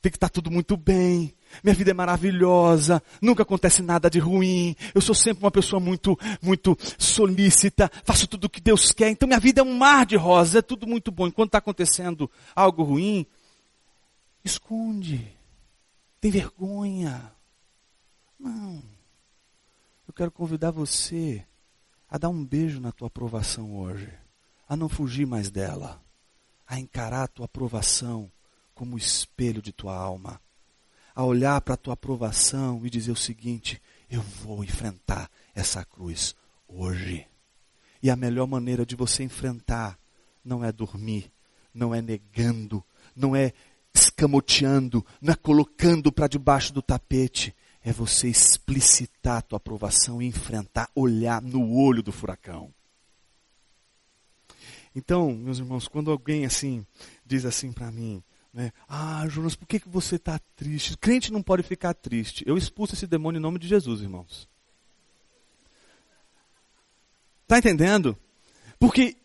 [0.04, 1.34] tem que estar tudo muito bem.
[1.62, 4.76] Minha vida é maravilhosa, nunca acontece nada de ruim.
[4.94, 9.08] Eu sou sempre uma pessoa muito, muito solícita, faço tudo o que Deus quer.
[9.08, 11.26] Então minha vida é um mar de rosas, é tudo muito bom.
[11.26, 13.24] Enquanto está acontecendo algo ruim,
[14.44, 15.32] esconde
[16.20, 17.32] tem vergonha.
[18.38, 18.82] Não.
[20.06, 21.46] Eu quero convidar você
[22.10, 24.12] a dar um beijo na tua aprovação hoje,
[24.68, 26.02] a não fugir mais dela,
[26.66, 28.30] a encarar a tua aprovação
[28.74, 30.40] como espelho de tua alma,
[31.14, 36.34] a olhar para a tua aprovação e dizer o seguinte: eu vou enfrentar essa cruz
[36.68, 37.26] hoje.
[38.02, 39.98] E a melhor maneira de você enfrentar
[40.44, 41.30] não é dormir,
[41.72, 42.84] não é negando,
[43.16, 43.52] não é
[43.94, 47.54] escamoteando, não é colocando para debaixo do tapete.
[47.82, 52.72] É você explicitar a tua aprovação e enfrentar, olhar no olho do furacão.
[54.94, 56.86] Então, meus irmãos, quando alguém assim
[57.26, 58.22] diz assim para mim,
[58.54, 60.96] né, ah, Jonas, por que, que você está triste?
[60.96, 62.44] Crente não pode ficar triste.
[62.46, 64.48] Eu expulso esse demônio em nome de Jesus, irmãos.
[67.42, 68.16] Está entendendo?
[68.78, 69.16] Porque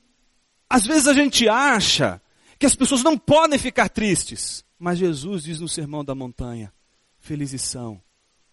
[0.68, 2.20] às vezes a gente acha
[2.58, 4.66] que as pessoas não podem ficar tristes.
[4.80, 6.74] Mas Jesus diz no Sermão da Montanha:
[7.20, 8.02] Felizes são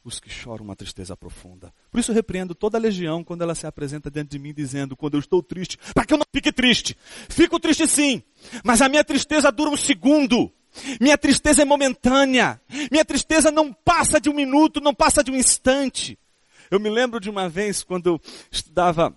[0.04, 1.72] os que choram uma tristeza profunda.
[1.90, 4.96] Por isso eu repreendo toda a legião quando ela se apresenta diante de mim dizendo,
[4.96, 6.96] quando eu estou triste, para que eu não fique triste.
[7.28, 8.22] Fico triste sim,
[8.62, 10.52] mas a minha tristeza dura um segundo.
[11.00, 12.60] Minha tristeza é momentânea.
[12.90, 16.18] Minha tristeza não passa de um minuto, não passa de um instante.
[16.70, 19.16] Eu me lembro de uma vez quando eu estudava,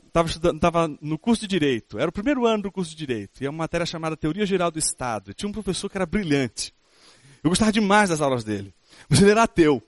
[0.53, 1.97] estava no curso de Direito.
[1.97, 3.41] Era o primeiro ano do curso de Direito.
[3.41, 5.31] E é uma matéria chamada Teoria Geral do Estado.
[5.31, 6.73] E tinha um professor que era brilhante.
[7.43, 8.73] Eu gostava demais das aulas dele.
[9.09, 9.81] Mas ele era ateu.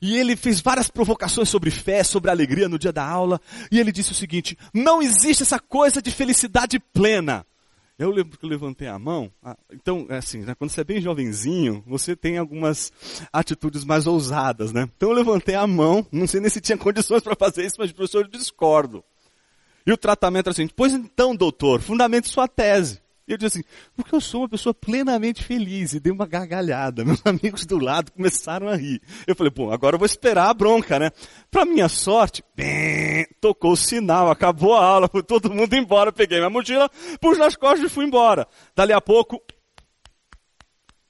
[0.00, 3.40] E ele fez várias provocações sobre fé, sobre alegria no dia da aula.
[3.70, 7.46] E ele disse o seguinte: não existe essa coisa de felicidade plena.
[7.96, 9.30] Eu lembro que eu levantei a mão.
[9.72, 12.92] Então, é assim, né, quando você é bem jovenzinho, você tem algumas
[13.32, 14.88] atitudes mais ousadas, né?
[14.96, 17.92] Então eu levantei a mão, não sei nem se tinha condições para fazer isso, mas
[17.92, 19.04] professor, eu discordo.
[19.86, 23.03] E o tratamento era assim, pois então, doutor, fundamente sua tese.
[23.26, 25.94] E eu disse assim, porque eu sou uma pessoa plenamente feliz.
[25.94, 27.04] E dei uma gargalhada.
[27.06, 29.00] Meus amigos do lado começaram a rir.
[29.26, 31.10] Eu falei, bom, agora eu vou esperar a bronca, né?
[31.50, 36.12] Para minha sorte, bem, tocou o sinal, acabou a aula, foi todo mundo embora.
[36.12, 38.46] Peguei minha mochila, pus nas costas e fui embora.
[38.76, 39.42] Dali a pouco,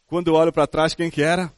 [0.07, 1.53] quando eu olho para trás, quem que era?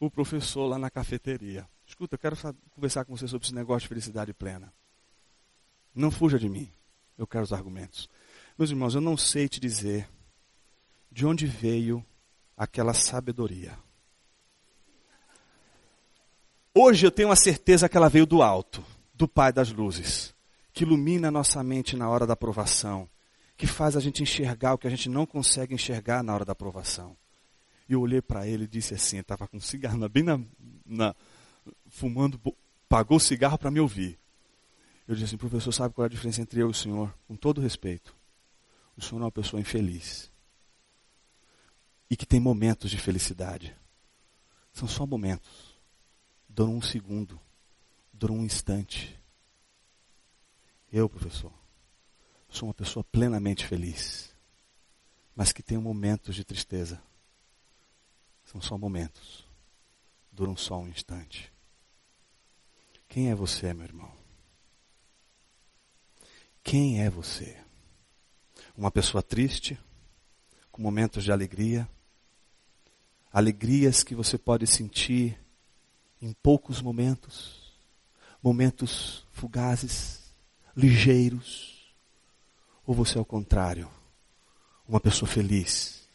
[0.00, 1.68] O professor lá na cafeteria.
[1.86, 2.36] Escuta, eu quero
[2.70, 4.72] conversar com você sobre esse negócio de felicidade plena.
[5.94, 6.68] Não fuja de mim.
[7.16, 8.08] Eu quero os argumentos.
[8.60, 10.06] Meus irmãos, eu não sei te dizer
[11.10, 12.04] de onde veio
[12.54, 13.72] aquela sabedoria.
[16.74, 20.34] Hoje eu tenho a certeza que ela veio do alto, do Pai das luzes,
[20.74, 23.08] que ilumina a nossa mente na hora da provação,
[23.56, 26.52] que faz a gente enxergar o que a gente não consegue enxergar na hora da
[26.52, 27.16] aprovação.
[27.88, 30.38] E eu olhei para ele e disse assim, estava com um cigarro bem na,
[30.84, 31.16] na
[31.88, 32.38] fumando,
[32.90, 34.18] pagou o cigarro para me ouvir.
[35.08, 37.10] Eu disse assim, professor, sabe qual é a diferença entre eu e o senhor?
[37.26, 38.19] Com todo respeito.
[39.00, 40.30] O senhor é uma pessoa infeliz.
[42.10, 43.74] E que tem momentos de felicidade.
[44.74, 45.74] São só momentos.
[46.46, 47.40] Duram um segundo.
[48.12, 49.18] Duram um instante.
[50.92, 51.50] Eu, professor,
[52.50, 54.36] sou uma pessoa plenamente feliz.
[55.34, 57.02] Mas que tem momentos de tristeza.
[58.44, 59.46] São só momentos.
[60.30, 61.50] Duram só um instante.
[63.08, 64.14] Quem é você, meu irmão?
[66.62, 67.69] Quem é você?
[68.80, 69.78] Uma pessoa triste,
[70.72, 71.86] com momentos de alegria,
[73.30, 75.38] alegrias que você pode sentir
[76.18, 77.74] em poucos momentos,
[78.42, 80.32] momentos fugazes,
[80.74, 81.92] ligeiros,
[82.86, 83.86] ou você é o contrário,
[84.88, 86.08] uma pessoa feliz,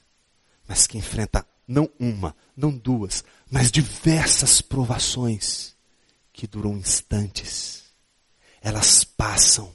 [0.67, 5.75] mas que enfrenta não uma, não duas, mas diversas provações
[6.33, 7.83] que duram instantes.
[8.59, 9.71] Elas passam,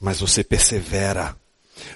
[0.00, 1.40] mas você persevera,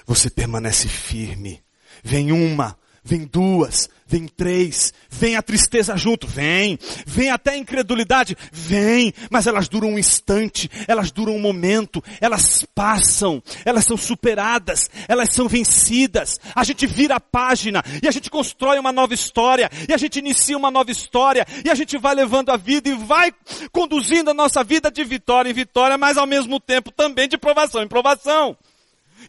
[0.05, 1.61] você permanece firme.
[2.03, 8.37] Vem uma, vem duas, vem três, vem a tristeza junto, vem, vem até a incredulidade,
[8.51, 14.89] vem, mas elas duram um instante, elas duram um momento, elas passam, elas são superadas,
[15.07, 16.39] elas são vencidas.
[16.55, 20.19] A gente vira a página e a gente constrói uma nova história, e a gente
[20.19, 23.33] inicia uma nova história, e a gente vai levando a vida e vai
[23.71, 27.83] conduzindo a nossa vida de vitória em vitória, mas ao mesmo tempo também de provação
[27.83, 28.55] em provação.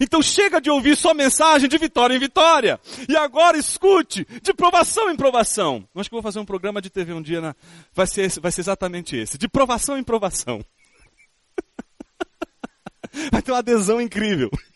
[0.01, 2.81] Então chega de ouvir só mensagem de vitória em vitória.
[3.09, 5.87] E agora escute de provação em provação.
[5.95, 7.55] Acho que vou fazer um programa de TV um dia, na...
[7.93, 9.39] vai, ser, vai ser exatamente esse.
[9.39, 10.65] De provação em provação.
[13.31, 14.51] Vai ter uma adesão incrível.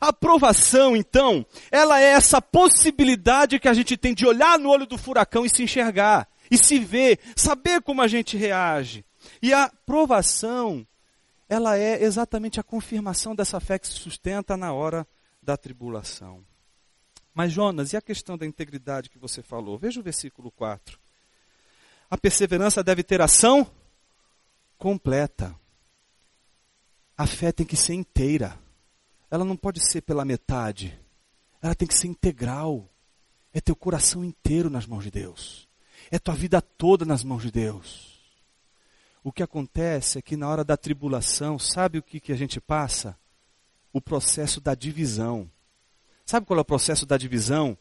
[0.00, 4.86] A aprovação, então, ela é essa possibilidade que a gente tem de olhar no olho
[4.86, 9.04] do furacão e se enxergar, e se ver, saber como a gente reage.
[9.40, 10.86] E a aprovação
[11.48, 15.06] ela é exatamente a confirmação dessa fé que se sustenta na hora
[15.42, 16.44] da tribulação.
[17.34, 19.76] Mas, Jonas, e a questão da integridade que você falou?
[19.76, 20.98] Veja o versículo 4.
[22.08, 23.66] A perseverança deve ter ação
[24.78, 25.54] completa.
[27.16, 28.58] A fé tem que ser inteira.
[29.30, 30.98] Ela não pode ser pela metade.
[31.60, 32.88] Ela tem que ser integral.
[33.52, 35.68] É teu coração inteiro nas mãos de Deus.
[36.10, 38.13] É tua vida toda nas mãos de Deus.
[39.24, 42.60] O que acontece é que na hora da tribulação, sabe o que, que a gente
[42.60, 43.16] passa?
[43.90, 45.50] O processo da divisão.
[46.26, 47.76] Sabe qual é o processo da divisão?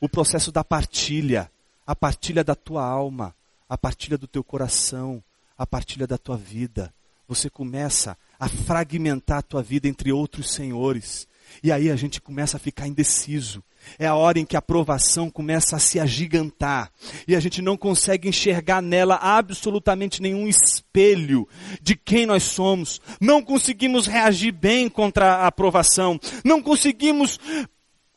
[0.00, 1.52] O processo da partilha.
[1.86, 3.34] A partilha da tua alma,
[3.68, 5.22] a partilha do teu coração,
[5.56, 6.92] a partilha da tua vida.
[7.28, 11.28] Você começa a fragmentar a tua vida entre outros senhores.
[11.62, 13.62] E aí a gente começa a ficar indeciso.
[13.98, 16.90] É a hora em que a provação começa a se agigantar.
[17.26, 21.48] E a gente não consegue enxergar nela absolutamente nenhum espelho
[21.80, 23.00] de quem nós somos.
[23.20, 26.18] Não conseguimos reagir bem contra a provação.
[26.44, 27.38] Não conseguimos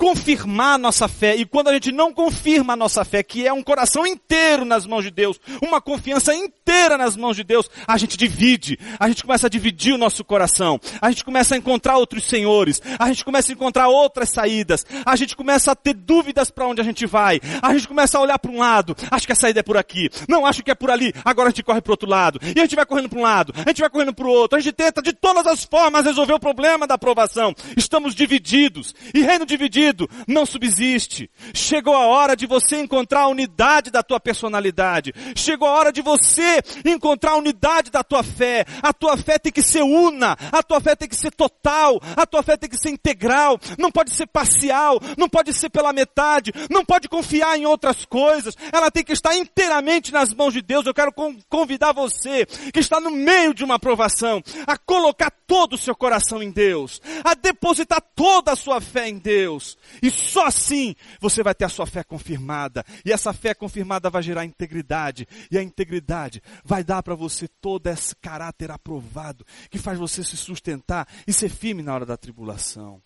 [0.02, 1.36] confirmar nossa fé.
[1.36, 4.88] E quando a gente não confirma a nossa fé, que é um coração inteiro nas
[4.88, 8.80] mãos de Deus, uma confiança inteira nas mãos de Deus, a gente divide.
[9.00, 10.80] A gente começa a dividir o nosso coração.
[11.00, 12.82] A gente começa a encontrar outros senhores.
[12.98, 14.84] A gente começa a encontrar outras saídas.
[15.06, 17.40] A gente começa a ter dúvidas para onde a gente vai.
[17.62, 18.96] A gente começa a olhar para um lado.
[19.12, 20.10] Acho que a saída é por aqui.
[20.28, 21.14] Não, acho que é por ali.
[21.24, 22.40] Agora a gente corre para outro lado.
[22.56, 23.54] E a gente vai correndo para um lado.
[23.56, 24.58] A gente vai correndo para o outro.
[24.58, 27.54] A gente tenta de todas as formas resolver o problema da aprovação.
[27.78, 28.96] Estamos divididos.
[29.14, 29.91] E reino dividido
[30.28, 31.30] não subsiste.
[31.54, 35.14] Chegou a hora de você encontrar a unidade da tua personalidade.
[35.36, 38.66] Chegou a hora de você encontrar a unidade da tua fé.
[38.82, 42.26] A tua fé tem que ser una, a tua fé tem que ser total, a
[42.26, 46.52] tua fé tem que ser integral, não pode ser parcial, não pode ser pela metade,
[46.70, 48.56] não pode confiar em outras coisas.
[48.72, 50.86] Ela tem que estar inteiramente nas mãos de Deus.
[50.86, 51.14] Eu quero
[51.50, 56.42] convidar você que está no meio de uma aprovação a colocar todo o seu coração
[56.42, 59.78] em Deus, a depositar toda a sua fé em Deus.
[60.02, 62.86] E só assim você vai ter a sua fé confirmada.
[63.06, 65.28] E essa fé confirmada vai gerar integridade.
[65.50, 70.38] E a integridade vai dar para você todo esse caráter aprovado que faz você se
[70.38, 73.02] sustentar e ser firme na hora da tribulação.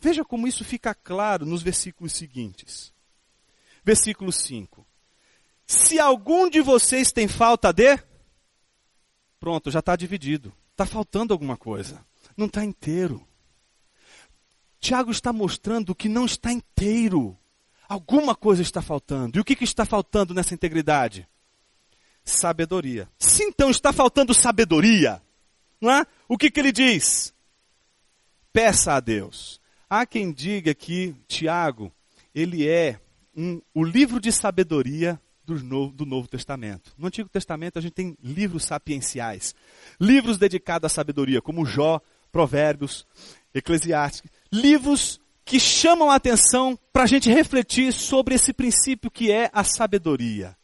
[0.00, 2.92] Veja como isso fica claro nos versículos seguintes.
[3.84, 4.86] Versículo 5.
[5.66, 7.98] Se algum de vocês tem falta de.
[9.40, 10.52] Pronto, já está dividido.
[10.70, 12.04] Está faltando alguma coisa.
[12.36, 13.26] Não está inteiro.
[14.84, 17.36] Tiago está mostrando que não está inteiro.
[17.88, 19.38] Alguma coisa está faltando.
[19.38, 21.26] E o que, que está faltando nessa integridade?
[22.24, 23.08] Sabedoria.
[23.18, 25.22] Se então está faltando sabedoria,
[25.80, 26.06] não é?
[26.28, 27.34] o que, que ele diz?
[28.54, 29.60] peça a Deus.
[29.90, 31.92] Há quem diga que Tiago,
[32.32, 33.00] ele é
[33.36, 36.94] um, o livro de sabedoria do Novo, do Novo Testamento.
[36.96, 39.54] No Antigo Testamento a gente tem livros sapienciais,
[40.00, 43.04] livros dedicados à sabedoria, como Jó, Provérbios,
[43.52, 49.50] Eclesiastes, livros que chamam a atenção para a gente refletir sobre esse princípio que é
[49.52, 50.56] a sabedoria.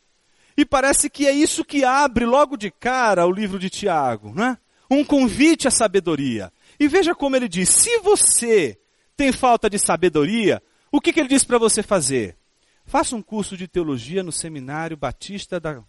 [0.56, 4.58] E parece que é isso que abre logo de cara o livro de Tiago, né?
[4.90, 6.52] Um convite à sabedoria.
[6.78, 8.78] E veja como ele diz: se você
[9.16, 12.36] tem falta de sabedoria, o que, que ele diz para você fazer?
[12.84, 15.82] Faça um curso de teologia no seminário batista da.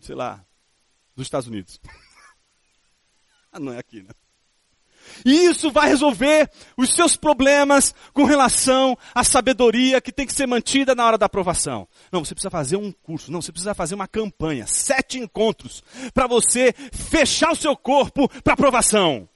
[0.00, 0.44] sei lá,
[1.14, 1.80] dos Estados Unidos.
[3.52, 4.10] ah, não é aqui, né?
[5.24, 10.46] E isso vai resolver os seus problemas com relação à sabedoria que tem que ser
[10.46, 11.88] mantida na hora da aprovação.
[12.10, 15.82] Não, você precisa fazer um curso, não, você precisa fazer uma campanha, sete encontros,
[16.12, 19.28] para você fechar o seu corpo para aprovação.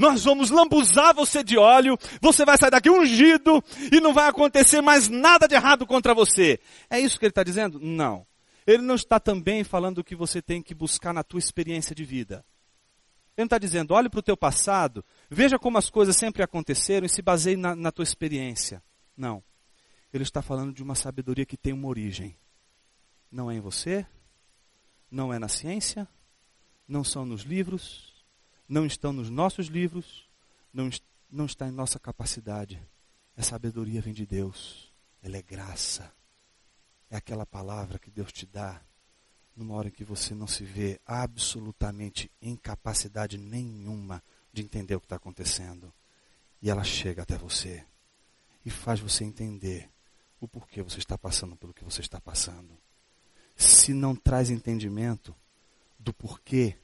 [0.00, 4.80] Nós vamos lambuzar você de óleo, você vai sair daqui ungido e não vai acontecer
[4.80, 6.58] mais nada de errado contra você.
[6.88, 7.78] É isso que ele está dizendo?
[7.78, 8.26] Não.
[8.66, 12.42] Ele não está também falando que você tem que buscar na tua experiência de vida.
[13.40, 17.06] Ele não está dizendo, olhe para o teu passado, veja como as coisas sempre aconteceram
[17.06, 18.82] e se baseie na, na tua experiência.
[19.16, 19.42] Não.
[20.12, 22.36] Ele está falando de uma sabedoria que tem uma origem.
[23.32, 24.06] Não é em você,
[25.10, 26.06] não é na ciência,
[26.86, 28.12] não são nos livros,
[28.68, 30.28] não estão nos nossos livros,
[30.70, 30.90] não,
[31.30, 32.78] não está em nossa capacidade.
[33.34, 34.92] A sabedoria vem de Deus.
[35.22, 36.12] Ela é graça.
[37.08, 38.82] É aquela palavra que Deus te dá
[39.56, 44.22] numa hora em que você não se vê absolutamente incapacidade nenhuma
[44.52, 45.92] de entender o que está acontecendo.
[46.62, 47.84] E ela chega até você
[48.64, 49.88] e faz você entender
[50.40, 52.76] o porquê você está passando pelo que você está passando.
[53.56, 55.34] Se não traz entendimento
[55.98, 56.76] do porquê,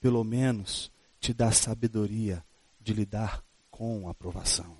[0.00, 2.44] pelo menos te dá sabedoria
[2.80, 4.76] de lidar com a aprovação.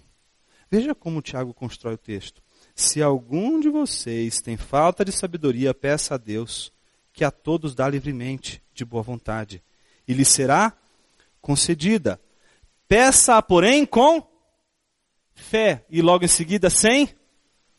[0.70, 2.42] Veja como Tiago constrói o texto.
[2.74, 6.72] Se algum de vocês tem falta de sabedoria, peça a Deus,
[7.14, 9.62] que a todos dá livremente, de boa vontade,
[10.06, 10.76] e lhe será
[11.40, 12.20] concedida.
[12.88, 14.26] Peça, porém, com
[15.32, 17.08] fé, e logo em seguida sem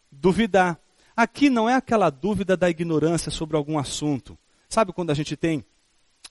[0.10, 0.80] duvidar.
[1.16, 4.38] Aqui não é aquela dúvida da ignorância sobre algum assunto.
[4.70, 5.64] Sabe quando a gente tem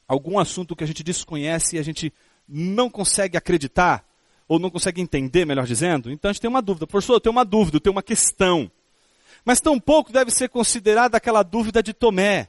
[0.09, 2.12] algum assunto que a gente desconhece e a gente
[2.48, 4.07] não consegue acreditar,
[4.48, 6.86] ou não consegue entender, melhor dizendo, então a gente tem uma dúvida.
[6.86, 8.70] Professor, eu tenho uma dúvida, eu tenho uma questão.
[9.44, 12.48] Mas tampouco deve ser considerada aquela dúvida de Tomé.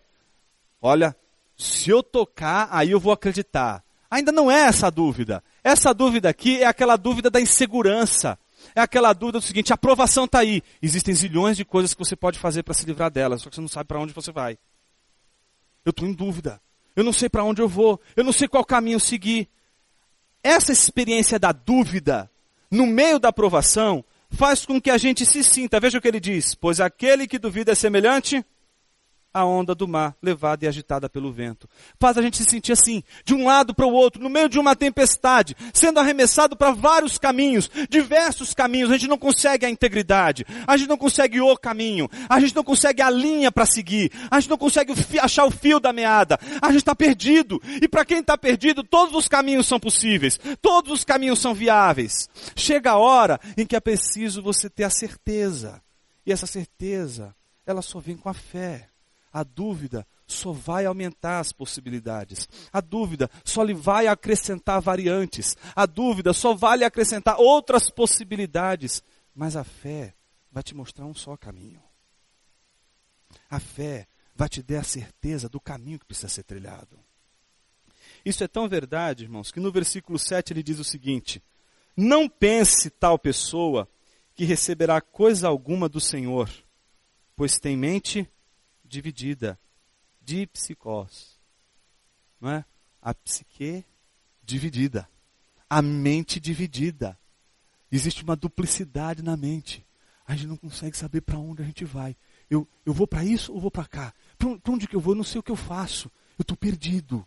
[0.86, 1.16] Olha,
[1.58, 3.84] se eu tocar, aí eu vou acreditar.
[4.08, 5.44] Ainda não é essa dúvida.
[5.64, 8.38] Essa dúvida aqui é aquela dúvida da insegurança.
[8.76, 10.62] É aquela dúvida do seguinte: a aprovação está aí.
[10.80, 13.62] Existem zilhões de coisas que você pode fazer para se livrar delas, só que você
[13.62, 14.60] não sabe para onde você vai.
[15.84, 16.62] Eu estou em dúvida.
[16.96, 18.00] Eu não sei para onde eu vou.
[18.16, 19.50] Eu não sei qual caminho seguir.
[20.44, 22.30] Essa experiência da dúvida,
[22.70, 25.80] no meio da aprovação, faz com que a gente se sinta.
[25.80, 28.46] Veja o que ele diz: Pois aquele que duvida é semelhante
[29.36, 31.68] a onda do mar, levada e agitada pelo vento.
[32.00, 34.58] Faz a gente se sentir assim, de um lado para o outro, no meio de
[34.58, 38.90] uma tempestade, sendo arremessado para vários caminhos, diversos caminhos.
[38.90, 42.64] A gente não consegue a integridade, a gente não consegue o caminho, a gente não
[42.64, 46.68] consegue a linha para seguir, a gente não consegue achar o fio da meada, a
[46.68, 47.62] gente está perdido.
[47.82, 52.30] E para quem está perdido, todos os caminhos são possíveis, todos os caminhos são viáveis.
[52.56, 55.82] Chega a hora em que é preciso você ter a certeza,
[56.26, 57.36] e essa certeza,
[57.68, 58.95] ela só vem com a fé.
[59.36, 62.48] A dúvida só vai aumentar as possibilidades.
[62.72, 65.58] A dúvida só lhe vai acrescentar variantes.
[65.76, 69.04] A dúvida só vai lhe acrescentar outras possibilidades.
[69.36, 70.16] Mas a fé
[70.50, 71.84] vai te mostrar um só caminho.
[73.50, 76.98] A fé vai te dar a certeza do caminho que precisa ser trilhado.
[78.24, 81.44] Isso é tão verdade, irmãos, que no versículo 7 ele diz o seguinte:
[81.94, 83.86] Não pense tal pessoa
[84.34, 86.50] que receberá coisa alguma do Senhor,
[87.36, 88.26] pois tem mente
[88.96, 89.60] dividida,
[90.22, 91.38] de psicós.
[92.40, 92.66] Não é?
[93.02, 93.84] A psique
[94.42, 95.10] dividida,
[95.70, 97.18] a mente dividida.
[97.92, 99.86] Existe uma duplicidade na mente.
[100.26, 102.16] A gente não consegue saber para onde a gente vai.
[102.50, 104.14] Eu, eu vou para isso ou vou para cá?
[104.38, 105.14] Para onde que eu vou?
[105.14, 106.10] Eu não sei o que eu faço.
[106.38, 107.26] Eu estou perdido.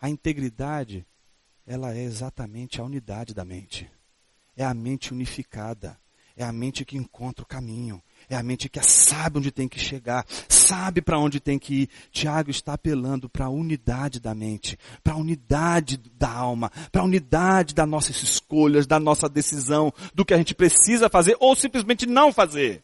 [0.00, 1.06] A integridade,
[1.66, 3.90] ela é exatamente a unidade da mente.
[4.54, 5.98] É a mente unificada.
[6.36, 8.02] É a mente que encontra o caminho.
[8.28, 11.90] É a mente que sabe onde tem que chegar, sabe para onde tem que ir.
[12.10, 17.04] Tiago está apelando para a unidade da mente, para a unidade da alma, para a
[17.04, 22.04] unidade das nossas escolhas, da nossa decisão, do que a gente precisa fazer ou simplesmente
[22.04, 22.82] não fazer.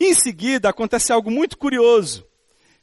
[0.00, 2.26] Em seguida, acontece algo muito curioso.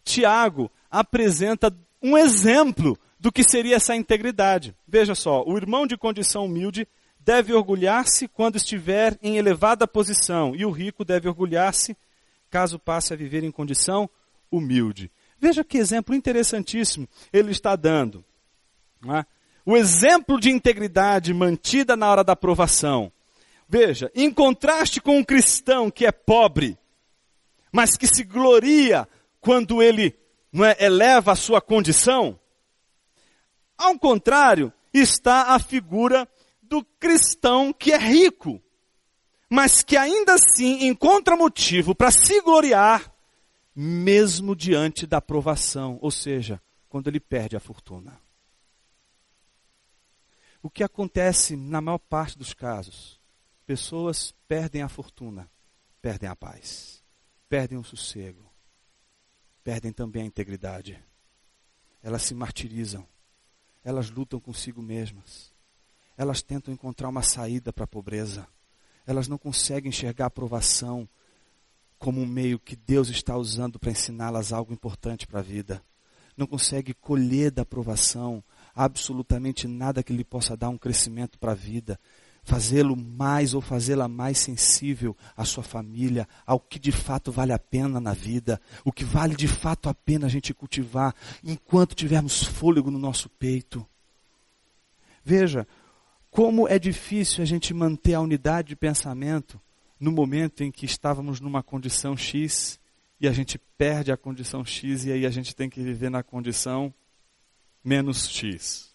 [0.04, 4.76] Tiago apresenta um exemplo do que seria essa integridade.
[4.88, 6.88] Veja só, o irmão de condição humilde
[7.20, 11.95] deve orgulhar-se quando estiver em elevada posição, e o rico deve orgulhar-se
[12.49, 14.09] caso passe a viver em condição
[14.51, 15.11] humilde.
[15.39, 18.26] Veja que exemplo interessantíssimo ele está dando.
[19.07, 19.26] É?
[19.65, 23.11] O exemplo de integridade mantida na hora da provação.
[23.67, 26.78] Veja, em contraste com um cristão que é pobre,
[27.72, 29.07] mas que se gloria
[29.39, 30.17] quando ele
[30.65, 32.39] é, eleva a sua condição,
[33.78, 36.28] ao contrário, está a figura
[36.70, 38.61] do cristão que é rico,
[39.49, 43.13] mas que ainda assim encontra motivo para se gloriar,
[43.76, 48.22] mesmo diante da provação, ou seja, quando ele perde a fortuna.
[50.61, 53.20] O que acontece na maior parte dos casos?
[53.65, 55.49] Pessoas perdem a fortuna,
[56.01, 57.03] perdem a paz,
[57.47, 58.51] perdem o sossego,
[59.63, 61.01] perdem também a integridade.
[62.03, 63.07] Elas se martirizam,
[63.84, 65.53] elas lutam consigo mesmas,
[66.20, 68.45] elas tentam encontrar uma saída para a pobreza,
[69.07, 71.07] elas não conseguem enxergar a aprovação
[71.97, 75.82] como um meio que Deus está usando para ensiná-las algo importante para a vida.
[76.36, 78.43] Não consegue colher da aprovação
[78.76, 81.97] absolutamente nada que lhe possa dar um crescimento para a vida,
[82.43, 87.59] fazê-lo mais ou fazê-la mais sensível à sua família, ao que de fato vale a
[87.59, 92.43] pena na vida, o que vale de fato a pena a gente cultivar enquanto tivermos
[92.43, 93.88] fôlego no nosso peito.
[95.24, 95.67] Veja,
[96.32, 99.60] como é difícil a gente manter a unidade de pensamento
[100.00, 102.80] no momento em que estávamos numa condição X
[103.20, 106.24] e a gente perde a condição X e aí a gente tem que viver na
[106.24, 106.94] condição
[107.84, 108.90] menos X.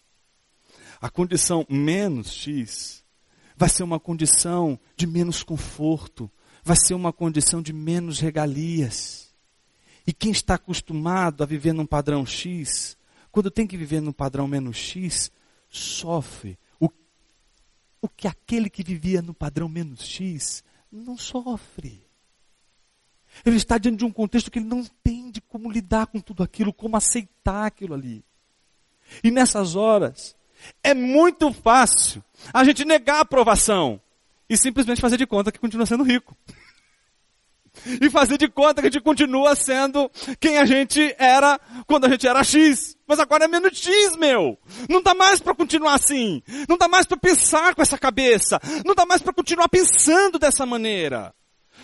[0.99, 3.03] A condição menos X
[3.55, 6.31] vai ser uma condição de menos conforto,
[6.63, 9.33] vai ser uma condição de menos regalias.
[10.07, 12.97] E quem está acostumado a viver num padrão X,
[13.31, 15.31] quando tem que viver num padrão menos X,
[15.69, 16.57] sofre
[18.07, 22.05] que aquele que vivia no padrão menos X não sofre.
[23.45, 26.71] Ele está diante de um contexto que ele não entende como lidar com tudo aquilo,
[26.71, 28.23] como aceitar aquilo ali.
[29.23, 30.35] E nessas horas,
[30.83, 33.99] é muito fácil a gente negar a aprovação
[34.49, 36.35] e simplesmente fazer de conta que continua sendo rico.
[38.01, 40.09] E fazer de conta que a gente continua sendo
[40.39, 42.97] quem a gente era quando a gente era X.
[43.07, 44.57] Mas agora é menos X, meu.
[44.89, 46.41] Não dá mais para continuar assim.
[46.67, 48.59] Não dá mais para pensar com essa cabeça.
[48.85, 51.33] Não dá mais para continuar pensando dessa maneira.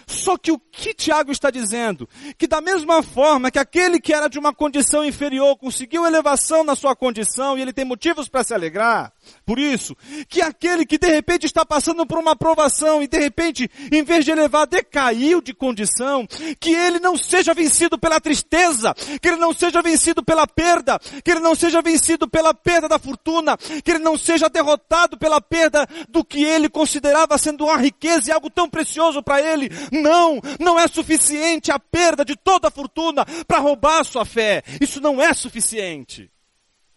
[0.07, 2.07] Só que o que Tiago está dizendo?
[2.37, 6.75] Que da mesma forma que aquele que era de uma condição inferior conseguiu elevação na
[6.75, 9.13] sua condição e ele tem motivos para se alegrar,
[9.45, 9.95] por isso,
[10.27, 14.23] que aquele que de repente está passando por uma aprovação e de repente, em vez
[14.25, 16.25] de elevar, decaiu de condição,
[16.59, 21.31] que ele não seja vencido pela tristeza, que ele não seja vencido pela perda, que
[21.31, 25.87] ele não seja vencido pela perda da fortuna, que ele não seja derrotado pela perda
[26.09, 30.79] do que ele considerava sendo uma riqueza e algo tão precioso para ele, não, não
[30.79, 34.63] é suficiente a perda de toda a fortuna para roubar a sua fé.
[34.79, 36.31] Isso não é suficiente.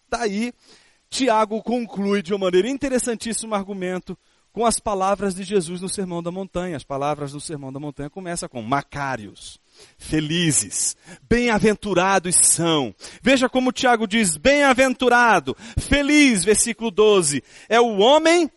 [0.09, 0.53] Daí,
[1.15, 4.19] Tiago conclui de uma maneira interessantíssimo argumento
[4.53, 6.77] com as palavras de Jesus no Sermão da Montanha.
[6.77, 9.61] As palavras do Sermão da Montanha começam com Macários.
[9.97, 12.93] Felizes, bem-aventurados são.
[13.23, 18.51] Veja como Tiago diz: bem-aventurado, feliz, versículo 12, é o homem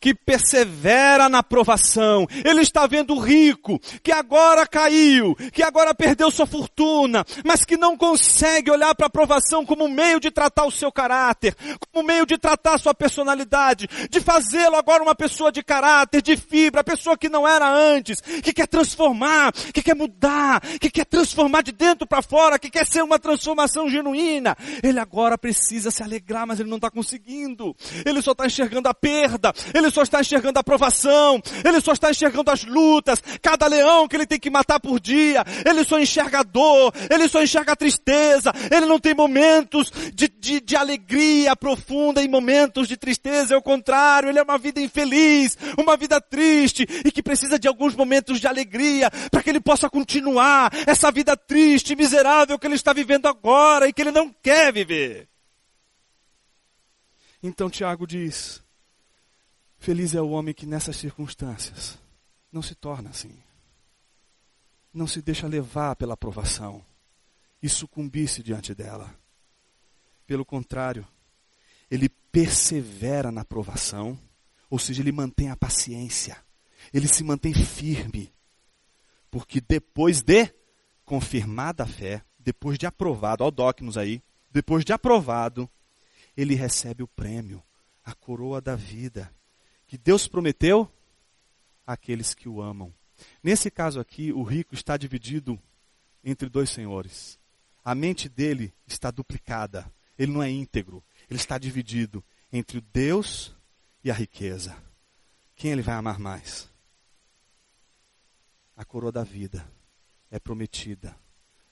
[0.00, 2.26] que persevera na provação.
[2.44, 7.76] Ele está vendo o rico, que agora caiu, que agora perdeu sua fortuna, mas que
[7.76, 11.54] não consegue olhar para a provação como meio de tratar o seu caráter,
[11.90, 16.36] como meio de tratar a sua personalidade, de fazê-lo agora uma pessoa de caráter, de
[16.36, 21.62] fibra, pessoa que não era antes, que quer transformar, que quer mudar, que quer transformar
[21.62, 24.56] de dentro para fora, que quer ser uma transformação genuína.
[24.82, 27.74] Ele agora precisa se alegrar, mas ele não está conseguindo.
[28.04, 29.52] Ele só está enxergando a perda.
[29.74, 34.06] Ele ele só está enxergando a aprovação, ele só está enxergando as lutas, cada leão
[34.06, 37.72] que ele tem que matar por dia, ele só enxerga a dor, ele só enxerga
[37.72, 43.54] a tristeza, ele não tem momentos de, de, de alegria profunda e momentos de tristeza,
[43.54, 47.66] é o contrário, ele é uma vida infeliz, uma vida triste e que precisa de
[47.66, 52.74] alguns momentos de alegria para que ele possa continuar essa vida triste, miserável que ele
[52.74, 55.28] está vivendo agora e que ele não quer viver.
[57.42, 58.60] Então Tiago diz,
[59.78, 61.98] Feliz é o homem que nessas circunstâncias
[62.52, 63.32] não se torna assim.
[64.92, 66.84] Não se deixa levar pela aprovação
[67.62, 69.14] e sucumbir-se diante dela.
[70.26, 71.06] Pelo contrário,
[71.90, 74.18] ele persevera na aprovação,
[74.68, 76.36] ou seja, ele mantém a paciência,
[76.92, 78.32] ele se mantém firme,
[79.30, 80.52] porque depois de
[81.04, 85.68] confirmada a fé, depois de aprovado, ó Docnos aí, depois de aprovado,
[86.36, 87.62] ele recebe o prêmio,
[88.04, 89.32] a coroa da vida,
[89.88, 90.88] que Deus prometeu
[91.86, 92.94] àqueles que o amam.
[93.42, 95.58] Nesse caso aqui, o rico está dividido
[96.22, 97.40] entre dois senhores.
[97.82, 99.90] A mente dele está duplicada.
[100.18, 101.02] Ele não é íntegro.
[101.28, 102.22] Ele está dividido
[102.52, 103.56] entre o Deus
[104.04, 104.76] e a riqueza.
[105.56, 106.70] Quem ele vai amar mais?
[108.76, 109.66] A coroa da vida
[110.30, 111.18] é prometida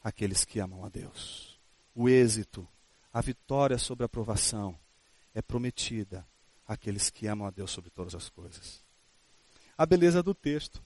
[0.03, 1.61] àqueles que amam a Deus.
[1.95, 2.67] O êxito,
[3.13, 4.77] a vitória sobre a provação
[5.35, 6.27] é prometida
[6.67, 8.83] àqueles que amam a Deus sobre todas as coisas.
[9.77, 10.83] A beleza do texto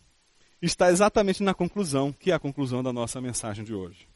[0.61, 4.09] está exatamente na conclusão, que é a conclusão da nossa mensagem de hoje.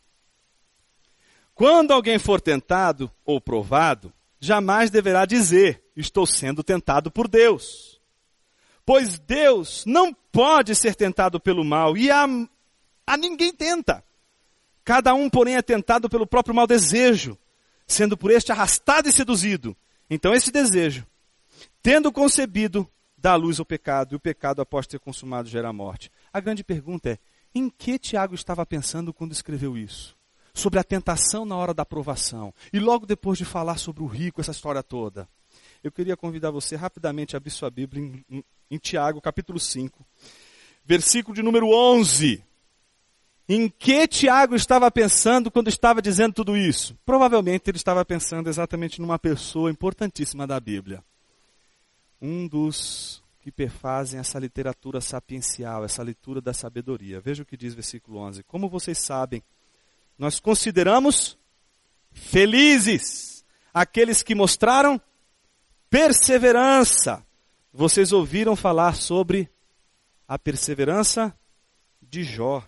[1.54, 8.00] Quando alguém for tentado ou provado, jamais deverá dizer: Estou sendo tentado por Deus.
[8.84, 12.26] Pois Deus não pode ser tentado pelo mal e a,
[13.06, 14.04] a ninguém tenta.
[14.84, 17.38] Cada um, porém, é tentado pelo próprio mau desejo,
[17.86, 19.74] sendo por este arrastado e seduzido.
[20.10, 21.06] Então, esse desejo,
[21.84, 26.10] tendo concebido, dá luz ao pecado, e o pecado, após ter consumado, gera a morte.
[26.32, 27.18] A grande pergunta é:
[27.54, 30.16] em que Tiago estava pensando quando escreveu isso?
[30.54, 32.54] Sobre a tentação na hora da aprovação.
[32.72, 35.28] E logo depois de falar sobre o rico, essa história toda.
[35.82, 40.06] Eu queria convidar você rapidamente a abrir sua Bíblia em, em, em Tiago, capítulo 5,
[40.86, 42.42] versículo de número 11.
[43.46, 46.96] Em que Tiago estava pensando quando estava dizendo tudo isso?
[47.04, 51.04] Provavelmente ele estava pensando exatamente numa pessoa importantíssima da Bíblia.
[52.26, 57.20] Um dos que perfazem essa literatura sapiencial, essa leitura da sabedoria.
[57.20, 58.42] Veja o que diz versículo 11.
[58.44, 59.42] Como vocês sabem,
[60.16, 61.36] nós consideramos
[62.10, 63.44] felizes
[63.74, 64.98] aqueles que mostraram
[65.90, 67.22] perseverança.
[67.70, 69.50] Vocês ouviram falar sobre
[70.26, 71.38] a perseverança
[72.00, 72.66] de Jó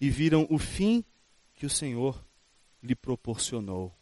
[0.00, 1.04] e viram o fim
[1.54, 2.20] que o Senhor
[2.82, 3.94] lhe proporcionou.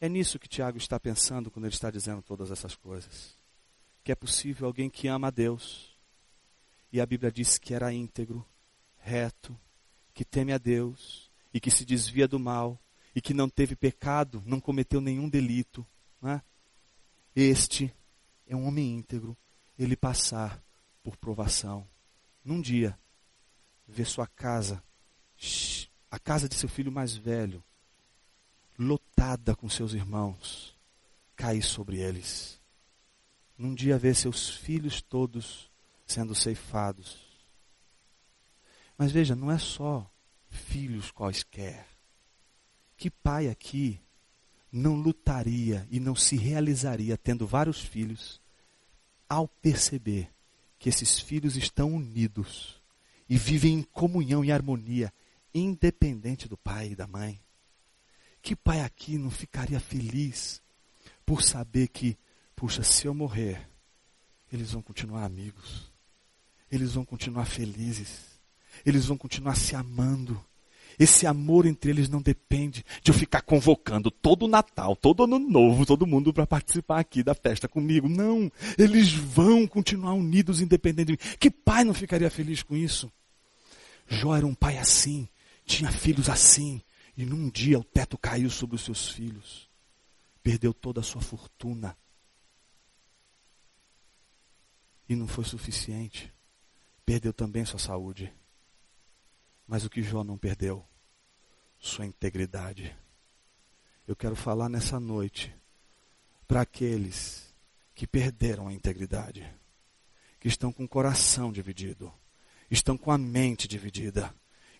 [0.00, 3.45] É nisso que Tiago está pensando quando ele está dizendo todas essas coisas.
[4.06, 5.98] Que é possível alguém que ama a Deus,
[6.92, 8.46] e a Bíblia diz que era íntegro,
[8.98, 9.58] reto,
[10.14, 12.80] que teme a Deus e que se desvia do mal
[13.16, 15.84] e que não teve pecado, não cometeu nenhum delito.
[16.22, 16.40] É?
[17.34, 17.92] Este
[18.46, 19.36] é um homem íntegro,
[19.76, 20.62] ele passar
[21.02, 21.84] por provação.
[22.44, 22.96] Num dia,
[23.88, 24.80] ver sua casa
[26.08, 27.60] a casa de seu filho mais velho,
[28.78, 30.78] lotada com seus irmãos,
[31.34, 32.55] cair sobre eles.
[33.56, 35.70] Num dia ver seus filhos todos
[36.06, 37.18] sendo ceifados.
[38.98, 40.10] Mas veja, não é só
[40.48, 41.86] filhos quaisquer.
[42.96, 44.00] Que pai aqui
[44.70, 48.40] não lutaria e não se realizaria tendo vários filhos
[49.28, 50.30] ao perceber
[50.78, 52.80] que esses filhos estão unidos
[53.28, 55.12] e vivem em comunhão e harmonia
[55.52, 57.40] independente do pai e da mãe.
[58.42, 60.62] Que pai aqui não ficaria feliz
[61.24, 62.16] por saber que,
[62.56, 63.68] puxa, se eu morrer,
[64.50, 65.92] eles vão continuar amigos,
[66.72, 68.40] eles vão continuar felizes,
[68.84, 70.42] eles vão continuar se amando.
[70.98, 75.84] Esse amor entre eles não depende de eu ficar convocando todo Natal, todo Ano Novo,
[75.84, 78.08] todo mundo para participar aqui da festa comigo.
[78.08, 81.36] Não, eles vão continuar unidos independente de mim.
[81.38, 83.12] Que pai não ficaria feliz com isso?
[84.08, 85.28] Jó era um pai assim,
[85.66, 86.80] tinha filhos assim,
[87.14, 89.68] e num dia o teto caiu sobre os seus filhos.
[90.42, 91.94] Perdeu toda a sua fortuna.
[95.08, 96.32] E não foi suficiente.
[97.04, 98.32] Perdeu também sua saúde.
[99.66, 100.84] Mas o que Jó não perdeu?
[101.78, 102.96] Sua integridade.
[104.06, 105.54] Eu quero falar nessa noite
[106.46, 107.54] para aqueles
[107.94, 109.48] que perderam a integridade,
[110.38, 112.12] que estão com o coração dividido,
[112.70, 114.34] estão com a mente dividida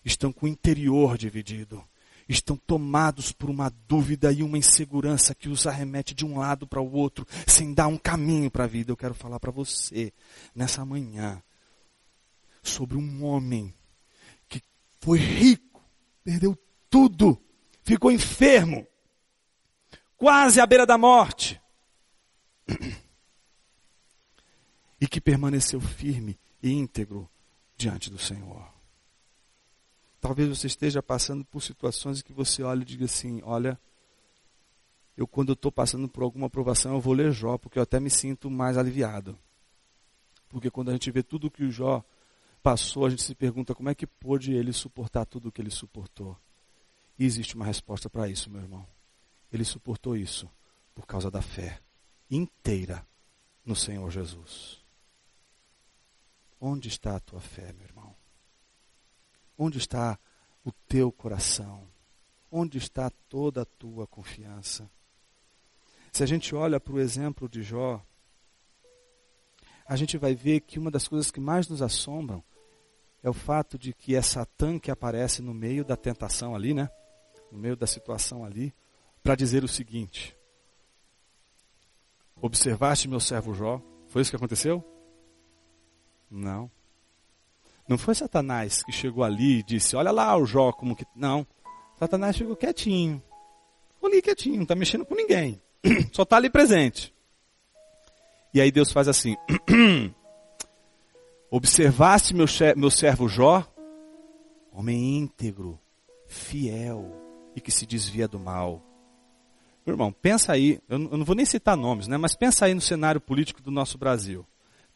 [0.07, 1.83] estão com o interior dividido,
[2.27, 6.81] estão tomados por uma dúvida e uma insegurança que os arremete de um lado para
[6.81, 8.91] o outro, sem dar um caminho para a vida.
[8.91, 10.13] Eu quero falar para você
[10.53, 11.41] nessa manhã
[12.61, 13.73] sobre um homem
[14.49, 14.61] que
[14.99, 15.81] foi rico,
[16.23, 16.57] perdeu
[16.89, 17.41] tudo,
[17.83, 18.85] ficou enfermo,
[20.17, 21.61] quase à beira da morte,
[24.99, 27.29] e que permaneceu firme e íntegro
[27.77, 28.76] diante do Senhor.
[30.27, 33.79] Talvez você esteja passando por situações que você olha e diga assim: olha,
[35.15, 38.09] eu quando estou passando por alguma aprovação, eu vou ler Jó, porque eu até me
[38.09, 39.39] sinto mais aliviado.
[40.49, 42.03] Porque quando a gente vê tudo que o Jó
[42.61, 45.71] passou, a gente se pergunta como é que pôde ele suportar tudo o que ele
[45.71, 46.37] suportou.
[47.17, 48.85] E existe uma resposta para isso, meu irmão.
[49.49, 50.51] Ele suportou isso
[50.93, 51.79] por causa da fé
[52.29, 53.07] inteira
[53.63, 54.83] no Senhor Jesus.
[56.59, 57.96] Onde está a tua fé, meu irmão?
[59.57, 60.19] Onde está
[60.63, 61.87] o teu coração?
[62.51, 64.89] Onde está toda a tua confiança?
[66.11, 68.03] Se a gente olha para o exemplo de Jó,
[69.87, 72.43] a gente vai ver que uma das coisas que mais nos assombram
[73.23, 76.89] é o fato de que é Satã que aparece no meio da tentação ali, né?
[77.51, 78.73] No meio da situação ali,
[79.23, 80.35] para dizer o seguinte:
[82.39, 83.81] Observaste meu servo Jó?
[84.07, 84.83] Foi isso que aconteceu?
[86.29, 86.69] Não.
[87.87, 91.05] Não foi Satanás que chegou ali e disse: Olha lá o Jó como que.
[91.15, 91.47] Não.
[91.97, 93.21] Satanás chegou quietinho.
[93.93, 95.61] Ficou ali quietinho, não está mexendo com ninguém.
[96.11, 97.13] Só está ali presente.
[98.53, 99.35] E aí Deus faz assim:
[101.49, 103.65] Observaste meu, meu servo Jó,
[104.71, 105.79] homem íntegro,
[106.27, 107.09] fiel
[107.55, 108.83] e que se desvia do mal.
[109.85, 112.17] Meu irmão, pensa aí, eu não vou nem citar nomes, né?
[112.17, 114.45] Mas pensa aí no cenário político do nosso Brasil.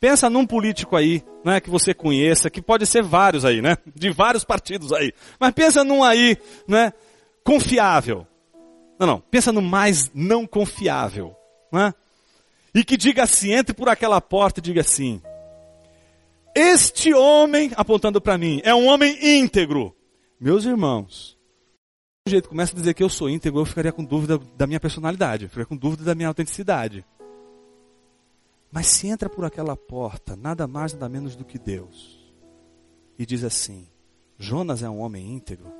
[0.02, 3.78] Pensa num político aí, né, que você conheça, que pode ser vários aí, né?
[3.95, 5.14] De vários partidos aí.
[5.39, 6.36] Mas pensa num aí,
[6.68, 6.91] né,
[7.43, 8.26] confiável.
[8.99, 11.36] Não, não, pensa no mais não confiável,
[11.72, 11.93] né?
[12.74, 15.22] E que diga assim, entre por aquela porta e diga assim:
[16.56, 19.95] Este homem, apontando para mim, é um homem íntegro.
[20.39, 21.38] Meus irmãos,
[22.26, 24.80] do jeito começa a dizer que eu sou íntegro, eu ficaria com dúvida da minha
[24.80, 27.06] personalidade, eu ficaria com dúvida da minha autenticidade.
[28.72, 32.34] Mas se entra por aquela porta, nada mais, nada menos do que Deus,
[33.20, 33.88] e diz assim:
[34.38, 35.72] Jonas é um homem íntegro,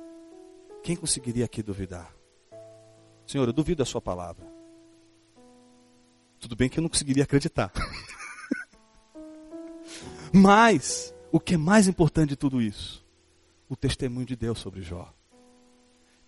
[0.82, 2.14] quem conseguiria aqui duvidar?
[3.26, 4.46] Senhor, eu duvido da Sua palavra.
[6.38, 7.72] Tudo bem que eu não conseguiria acreditar.
[10.34, 13.06] Mas, o que é mais importante de tudo isso?
[13.68, 15.12] O testemunho de Deus sobre Jó.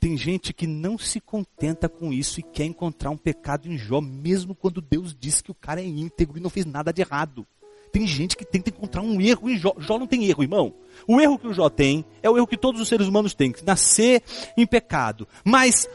[0.04, 4.02] Tem gente que não se contenta com isso e quer encontrar um pecado em Jó,
[4.02, 7.46] mesmo quando Deus diz que o cara é íntegro e não fez nada de errado.
[7.90, 9.74] Tem gente que tenta encontrar um erro em Jó.
[9.78, 10.74] Jó não tem erro, irmão.
[11.08, 13.50] O erro que o Jó tem é o erro que todos os seres humanos têm,
[13.50, 14.22] que nascer
[14.58, 15.26] em pecado.
[15.42, 15.88] Mas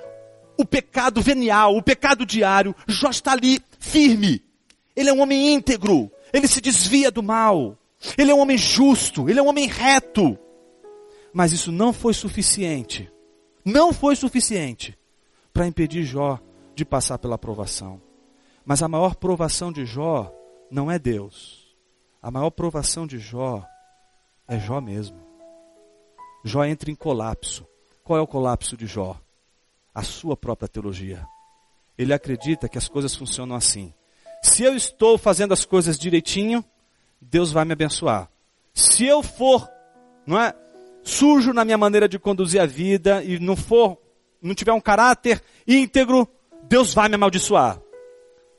[0.58, 4.44] o pecado venial, o pecado diário, Jó está ali firme.
[4.96, 6.12] Ele é um homem íntegro.
[6.34, 7.78] Ele se desvia do mal.
[8.18, 9.30] Ele é um homem justo.
[9.30, 10.36] Ele é um homem reto.
[11.32, 13.08] Mas isso não foi suficiente
[13.70, 14.98] não foi suficiente
[15.54, 16.40] para impedir Jó
[16.76, 18.02] de passar pela provação.
[18.66, 20.34] Mas a maior provação de Jó
[20.70, 21.76] não é Deus.
[22.22, 23.66] A maior provação de Jó
[24.48, 25.20] é Jó mesmo.
[26.44, 27.66] Jó entra em colapso.
[28.04, 29.20] Qual é o colapso de Jó?
[29.94, 31.26] A sua própria teologia.
[31.98, 33.94] Ele acredita que as coisas funcionam assim.
[34.42, 36.64] Se eu estou fazendo as coisas direitinho,
[37.22, 38.30] Deus vai me abençoar.
[38.74, 39.70] Se eu for,
[40.26, 40.54] não é?
[41.10, 43.98] Sujo na minha maneira de conduzir a vida e não for,
[44.42, 46.28] não tiver um caráter íntegro,
[46.64, 47.82] Deus vai me amaldiçoar.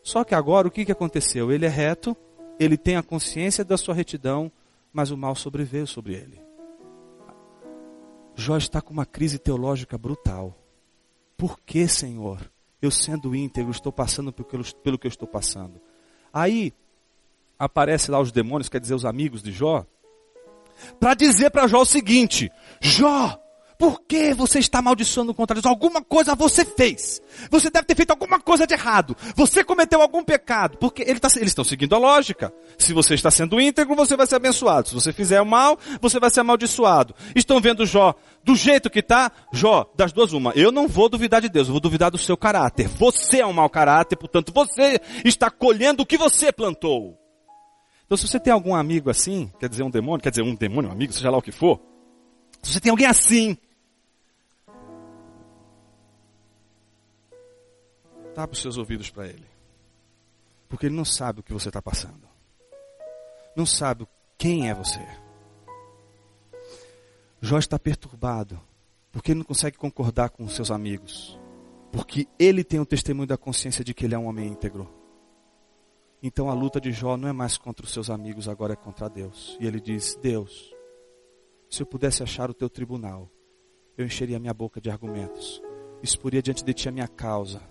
[0.03, 1.53] Só que agora o que, que aconteceu?
[1.53, 2.17] Ele é reto,
[2.59, 4.51] ele tem a consciência da sua retidão,
[4.93, 6.41] mas o mal sobreveio sobre ele.
[8.35, 10.57] Jó está com uma crise teológica brutal.
[11.37, 12.51] Por que, Senhor?
[12.83, 15.81] Eu sendo íntegro, estou passando pelo, que eu estou passando.
[16.33, 16.73] Aí
[17.59, 19.85] aparece lá os demônios, quer dizer, os amigos de Jó,
[20.99, 22.51] para dizer para Jó o seguinte:
[22.81, 23.41] Jó,
[23.81, 25.65] por que você está amaldiçoando contra Deus?
[25.65, 27.19] Alguma coisa você fez.
[27.51, 29.17] Você deve ter feito alguma coisa de errado.
[29.35, 30.77] Você cometeu algum pecado.
[30.77, 32.53] Porque ele tá, eles estão seguindo a lógica.
[32.77, 34.89] Se você está sendo íntegro, você vai ser abençoado.
[34.89, 37.15] Se você fizer o mal, você vai ser amaldiçoado.
[37.35, 38.15] Estão vendo Jó
[38.45, 39.33] do jeito que está?
[39.51, 40.53] Jó, das duas uma.
[40.55, 42.87] Eu não vou duvidar de Deus, eu vou duvidar do seu caráter.
[42.87, 47.20] Você é um mau caráter, portanto você está colhendo o que você plantou.
[48.11, 50.91] Então, se você tem algum amigo assim, quer dizer um demônio, quer dizer um demônio,
[50.91, 51.81] um amigo, seja lá o que for,
[52.61, 53.57] se você tem alguém assim,
[58.35, 59.47] tapa os seus ouvidos para ele.
[60.69, 62.29] Porque ele não sabe o que você está passando.
[63.55, 65.07] Não sabe quem é você.
[67.41, 68.61] Jó está perturbado,
[69.13, 71.39] porque ele não consegue concordar com os seus amigos.
[71.93, 75.00] Porque ele tem o testemunho da consciência de que ele é um homem íntegro.
[76.23, 79.09] Então a luta de Jó não é mais contra os seus amigos, agora é contra
[79.09, 79.57] Deus.
[79.59, 80.75] E ele diz: Deus,
[81.69, 83.31] se eu pudesse achar o teu tribunal,
[83.97, 85.63] eu encheria minha boca de argumentos,
[86.03, 87.63] exporia diante de ti a minha causa.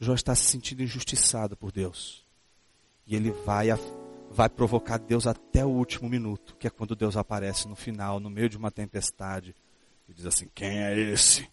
[0.00, 2.26] Jó está se sentindo injustiçado por Deus.
[3.06, 3.68] E ele vai,
[4.30, 8.30] vai provocar Deus até o último minuto, que é quando Deus aparece no final, no
[8.30, 9.54] meio de uma tempestade,
[10.08, 11.48] e diz assim: Quem é esse?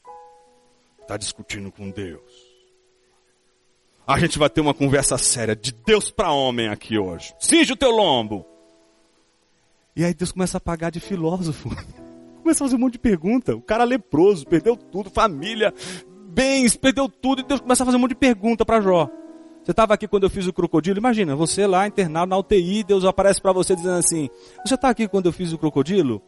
[0.99, 2.44] Está discutindo com Deus
[4.07, 7.33] a gente vai ter uma conversa séria de Deus para homem aqui hoje.
[7.39, 8.45] Cinge o teu lombo.
[9.95, 11.69] E aí Deus começa a pagar de filósofo.
[12.43, 13.55] começa a fazer um monte de pergunta.
[13.55, 15.73] O cara leproso, perdeu tudo, família,
[16.27, 17.41] bens, perdeu tudo.
[17.41, 19.09] E Deus começa a fazer um monte de pergunta para Jó.
[19.63, 20.99] Você estava aqui quando eu fiz o crocodilo?
[20.99, 24.29] Imagina, você lá internado na UTI, Deus aparece para você dizendo assim:
[24.63, 26.21] Você está aqui quando eu fiz o crocodilo?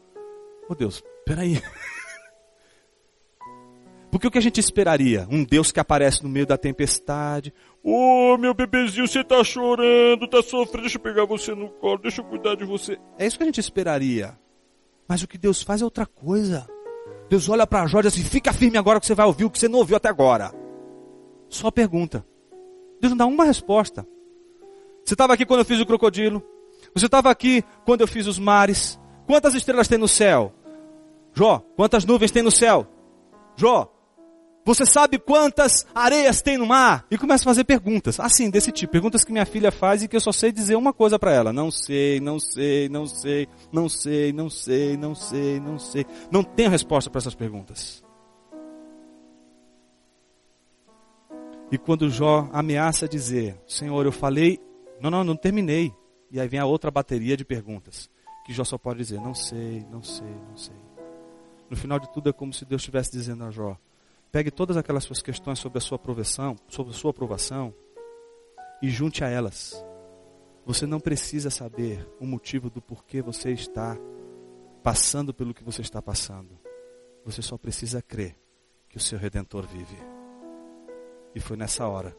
[0.67, 1.61] Oh Deus, peraí.
[4.17, 5.27] Porque o que a gente esperaria?
[5.29, 7.53] Um Deus que aparece no meio da tempestade.
[7.83, 12.21] Oh, meu bebezinho, você tá chorando, tá sofrendo, deixa eu pegar você no colo, deixa
[12.21, 12.97] eu cuidar de você.
[13.19, 14.35] É isso que a gente esperaria.
[15.07, 16.67] Mas o que Deus faz é outra coisa.
[17.29, 19.51] Deus olha para Jó e diz assim: fica firme agora que você vai ouvir o
[19.51, 20.51] que você não ouviu até agora.
[21.47, 22.25] Só pergunta.
[22.99, 24.03] Deus não dá uma resposta.
[25.05, 26.41] Você estava aqui quando eu fiz o crocodilo?
[26.95, 28.99] Você estava aqui quando eu fiz os mares?
[29.27, 30.55] Quantas estrelas tem no céu?
[31.35, 32.87] Jó, quantas nuvens tem no céu?
[33.55, 33.93] Jó,
[34.67, 37.05] você sabe quantas areias tem no mar?
[37.09, 38.91] E começa a fazer perguntas, assim, desse tipo.
[38.91, 41.53] Perguntas que minha filha faz e que eu só sei dizer uma coisa para ela.
[41.53, 46.05] Não sei, não sei, não sei, não sei, não sei, não sei, não sei.
[46.29, 48.03] Não tenho resposta para essas perguntas.
[51.71, 54.59] E quando Jó ameaça dizer, Senhor, eu falei,
[54.99, 55.93] não, não, não terminei.
[56.29, 58.09] E aí vem a outra bateria de perguntas.
[58.45, 60.75] Que Jó só pode dizer, não sei, não sei, não sei.
[61.69, 63.77] No final de tudo é como se Deus estivesse dizendo a Jó,
[64.31, 67.73] pegue todas aquelas suas questões sobre a sua aprovação, sobre a sua aprovação,
[68.81, 69.83] e junte a elas.
[70.65, 73.97] Você não precisa saber o motivo do porquê você está
[74.83, 76.59] passando pelo que você está passando.
[77.25, 78.37] Você só precisa crer
[78.89, 79.97] que o seu redentor vive.
[81.33, 82.15] E foi nessa hora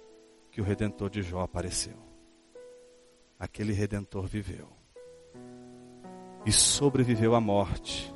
[0.51, 1.97] que o redentor de Jó apareceu.
[3.39, 4.69] Aquele redentor viveu.
[6.45, 8.15] E sobreviveu à morte,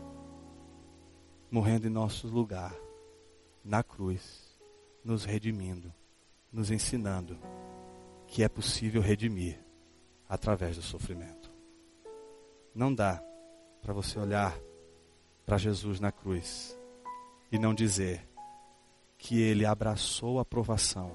[1.50, 2.74] morrendo em nosso lugar,
[3.64, 4.58] na cruz,
[5.04, 5.92] nos redimindo,
[6.52, 7.38] nos ensinando
[8.26, 9.58] que é possível redimir
[10.28, 11.50] através do sofrimento.
[12.74, 13.22] Não dá
[13.82, 14.58] para você olhar
[15.44, 16.78] para Jesus na cruz
[17.50, 18.26] e não dizer:
[19.22, 21.12] que ele abraçou a provação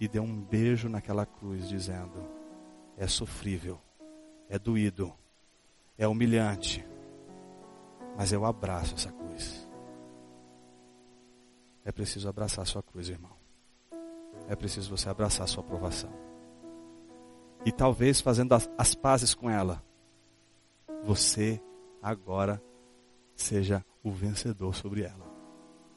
[0.00, 2.28] e deu um beijo naquela cruz, dizendo:
[2.96, 3.80] é sofrível,
[4.48, 5.14] é doído,
[5.96, 6.84] é humilhante,
[8.16, 9.68] mas eu abraço essa cruz.
[11.84, 13.32] É preciso abraçar sua cruz, irmão.
[14.48, 16.12] É preciso você abraçar sua provação.
[17.64, 19.82] E talvez fazendo as, as pazes com ela,
[21.04, 21.60] você
[22.02, 22.62] agora
[23.34, 25.31] seja o vencedor sobre ela.